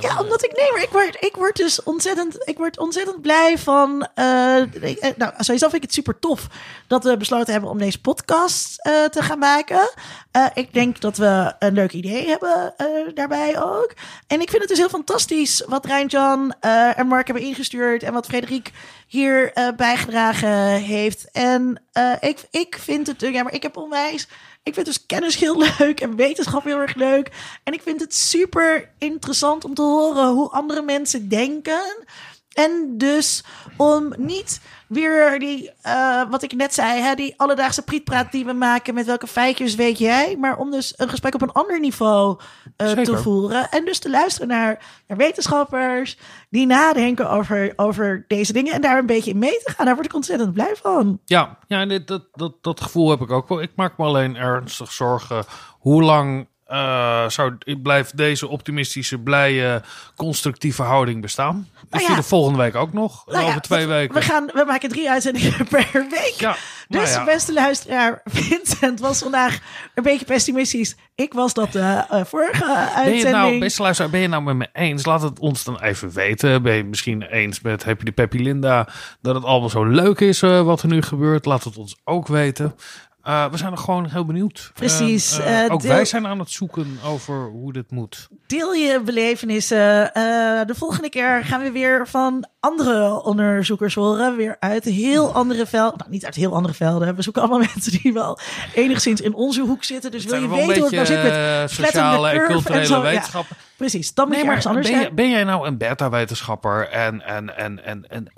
[0.00, 3.58] Ja, omdat ik nee, maar ik word, ik word dus ontzettend, ik word ontzettend blij
[3.58, 4.08] van.
[4.14, 6.46] eh, ik- eh, nou, sowieso vind ik het super tof
[6.86, 9.90] dat we besloten hebben om deze podcast te gaan maken.
[10.54, 12.74] Ik denk dat we een leuk idee hebben
[13.14, 13.94] daarbij ook.
[14.26, 18.12] En ik vind het dus heel fantastisch wat Rijntjan eh en Mark hebben ingestuurd en
[18.12, 18.70] wat Frederik
[19.06, 21.30] hier bijgedragen heeft.
[21.32, 21.82] En
[22.20, 24.28] ik, ik vind het, ja, maar ik heb onwijs.
[24.66, 27.30] Ik vind dus kennis heel leuk en wetenschap heel erg leuk.
[27.64, 32.04] En ik vind het super interessant om te horen hoe andere mensen denken.
[32.56, 33.44] En dus
[33.76, 38.52] om niet weer die, eh, wat ik net zei, hè, die alledaagse prietpraat die we
[38.52, 40.36] maken met welke feitjes weet jij.
[40.36, 42.38] Maar om dus een gesprek op een ander niveau
[42.76, 43.70] eh, te voeren.
[43.70, 46.18] En dus te luisteren naar, naar wetenschappers
[46.50, 48.72] die nadenken over, over deze dingen.
[48.72, 49.86] En daar een beetje in mee te gaan.
[49.86, 51.20] Daar word ik ontzettend blij van.
[51.24, 53.62] Ja, ja dit, dat, dat, dat gevoel heb ik ook wel.
[53.62, 55.44] Ik maak me alleen ernstig zorgen
[55.78, 59.82] hoe lang eh, zou, blijft deze optimistische, blije,
[60.16, 61.68] constructieve houding bestaan?
[61.74, 62.08] Is Nou ja.
[62.08, 63.26] die de volgende week ook nog?
[63.26, 64.14] Nou ja, over twee we- weken?
[64.14, 66.34] We, gaan, we maken drie uitzendingen per week.
[66.38, 66.56] Ja,
[66.88, 69.58] nou Dus beste luisteraar, Vincent was vandaag
[69.94, 70.96] een beetje pessimistisch.
[71.14, 73.30] Ik was dat de eh, vorige Ben je uitzending.
[73.36, 75.04] nou, beste luisteraar, ben je nou met me eens?
[75.04, 76.62] Laat het ons dan even weten.
[76.62, 78.88] Ben je misschien eens met Happy de Peppy Linda
[79.20, 81.44] dat het allemaal zo leuk is eh, wat er nu gebeurt?
[81.44, 82.74] Laat het ons ook weten.
[83.26, 84.70] Eh, we zijn er gewoon heel benieuwd.
[84.74, 88.28] Precies, En, eh, eh, ook deel- wij zijn aan het zoeken over hoe dit moet.
[88.46, 90.10] Deel je belevenissen.
[90.66, 94.36] De volgende keer gaan we weer van andere onderzoekers horen.
[94.36, 95.98] Weer uit heel andere velden.
[95.98, 97.14] Nou, niet uit heel andere velden.
[97.16, 98.38] We zoeken allemaal mensen die wel
[98.74, 100.10] enigszins in onze hoek zitten.
[100.10, 102.94] Dus wil je weten hoe het nou zit met sociale en culturele zo.
[102.96, 103.56] Ja, wetenschappen.
[103.76, 107.84] Precies, dan moet je ergens anders ben, ben jij nou een beta-wetenschapper en, en, en,
[107.84, 108.28] en, en,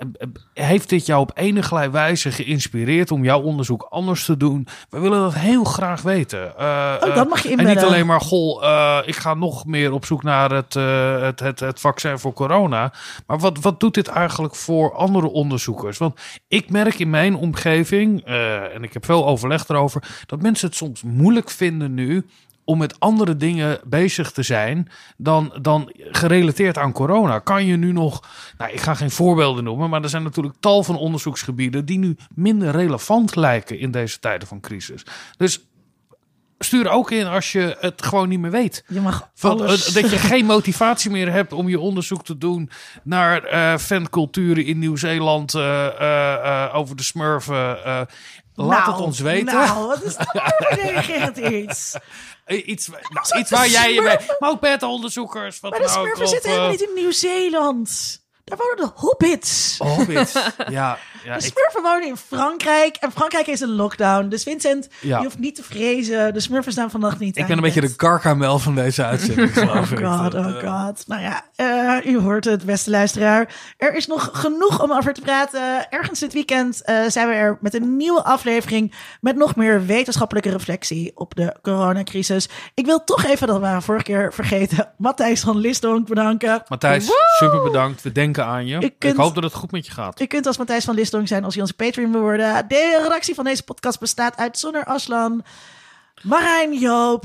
[0.53, 4.67] heeft dit jou op enige wijze geïnspireerd om jouw onderzoek anders te doen?
[4.89, 6.57] We willen dat heel graag weten.
[6.57, 9.91] Eh, Oh, dat mag je En niet alleen maar, goh, eh, ik ga nog meer
[9.91, 12.93] op zoek naar het, eh, het, het, het vaccin voor corona.
[13.27, 15.97] Maar wat, wat doet dit eigenlijk voor andere onderzoekers?
[15.97, 20.67] Want ik merk in mijn omgeving, eh, en ik heb veel overleg erover, dat mensen
[20.67, 22.25] het soms moeilijk vinden nu
[22.69, 27.39] om met andere dingen bezig te zijn dan, dan gerelateerd aan corona.
[27.39, 28.23] Kan je nu nog,
[28.57, 32.17] nou ik ga geen voorbeelden noemen, maar er zijn natuurlijk tal van onderzoeksgebieden die nu
[32.35, 35.03] minder relevant lijken in deze tijden van crisis.
[35.37, 35.63] Dus
[36.59, 38.83] stuur ook in als je het gewoon niet meer weet.
[38.87, 39.87] Je mag Van, alles.
[39.87, 42.69] eh, dat je geen motivatie meer hebt om je onderzoek te doen
[43.03, 47.77] naar eh fanculturen in Nieuw-Zeeland eh, over de smurfen.
[48.65, 49.45] Laat Nou, het ons weten.
[49.55, 51.95] Nou, wat is dat voor reageert iets?
[52.45, 54.17] Eh, Iets, nou, iets waar jij je mee...
[54.39, 55.61] Maar ook beta-onderzoekers.
[55.61, 58.19] Maar de smurfen zitten helemaal eh, niet in Nieuw-Zeeland.
[58.43, 59.75] Daar wonen de hobbits.
[59.77, 60.33] Hobbits.
[60.69, 62.95] Ja, ja De ik, smurfen wonen in Frankrijk.
[62.95, 64.27] En Frankrijk is een lockdown.
[64.27, 65.17] Dus Vincent, Ja.
[65.17, 66.33] je hoeft niet te vrezen.
[66.33, 69.49] De smurfen staan vannacht niet ik ben een je beetje de karkamel van deze uitzending,
[69.57, 69.97] Oh geloof ik.
[70.05, 71.03] god, oh god.
[71.07, 73.53] Nou ja, eh, u hoort het, beste luisteraar.
[73.77, 75.89] Er is nog genoeg om over te praten.
[75.89, 78.93] Ergens dit weekend eh, zijn we er met een nieuwe aflevering...
[79.21, 82.49] met nog meer wetenschappelijke reflectie op de coronacrisis.
[82.73, 84.87] Ik wil toch even, dat we vorige keer vergeten...
[84.97, 86.63] Matthijs van Lisdonk bedanken.
[86.67, 87.09] Matthijs,
[87.39, 88.01] super bedankt.
[88.01, 88.91] We denken aan je.
[88.99, 90.21] Ik hoop dat het goed met je gaat.
[90.21, 92.67] U kunt als Matthijs van Lisdonk zijn als je onze Patreon wil worden.
[92.67, 95.43] De redactie van deze podcast bestaat uit Sonner Aslan,
[96.21, 97.23] Marijn Joop,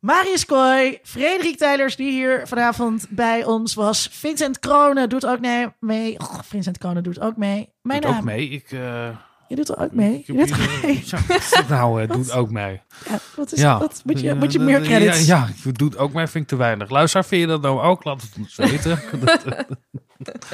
[0.00, 4.08] Marius Kooi, Frederik Tijlers, die hier vanavond bij ons was.
[4.12, 5.40] Vincent Kronen doet ook
[5.80, 6.18] mee.
[6.18, 7.72] Oh, Vincent Kronen doet ook mee.
[7.82, 8.18] Mijn Doet naam.
[8.18, 8.48] ook mee.
[8.48, 9.08] Ik, eh,
[9.50, 10.22] Je doet er ook mee.
[10.26, 11.02] Je doet mee.
[11.10, 12.80] ja, dat nou, eh, doet ook mee.
[13.08, 13.78] Ja, wat is, Ja.
[13.78, 15.26] wat, moet, je, moet je dat- meer credits?
[15.26, 16.90] Ja, ja, doet ook mee, vind ik te weinig.
[16.90, 18.04] Luister, vind je dat nou ook?
[18.04, 19.00] Laat het ons weten.
[19.20, 19.44] Dat,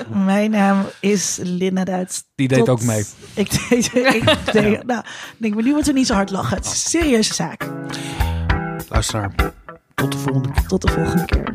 [0.25, 2.25] Mijn naam is Linda Duits.
[2.35, 3.05] Die deed Tot- ook mee.
[3.35, 5.05] Ik deed, ik deed, nou,
[5.37, 6.57] denk me, nu moeten we niet zo hard lachen.
[6.57, 7.71] Het is een serieuze zaak.
[8.89, 9.35] Luisteraar,
[9.95, 10.67] tot de volgende keer.
[10.67, 11.55] Tot de volgende keer.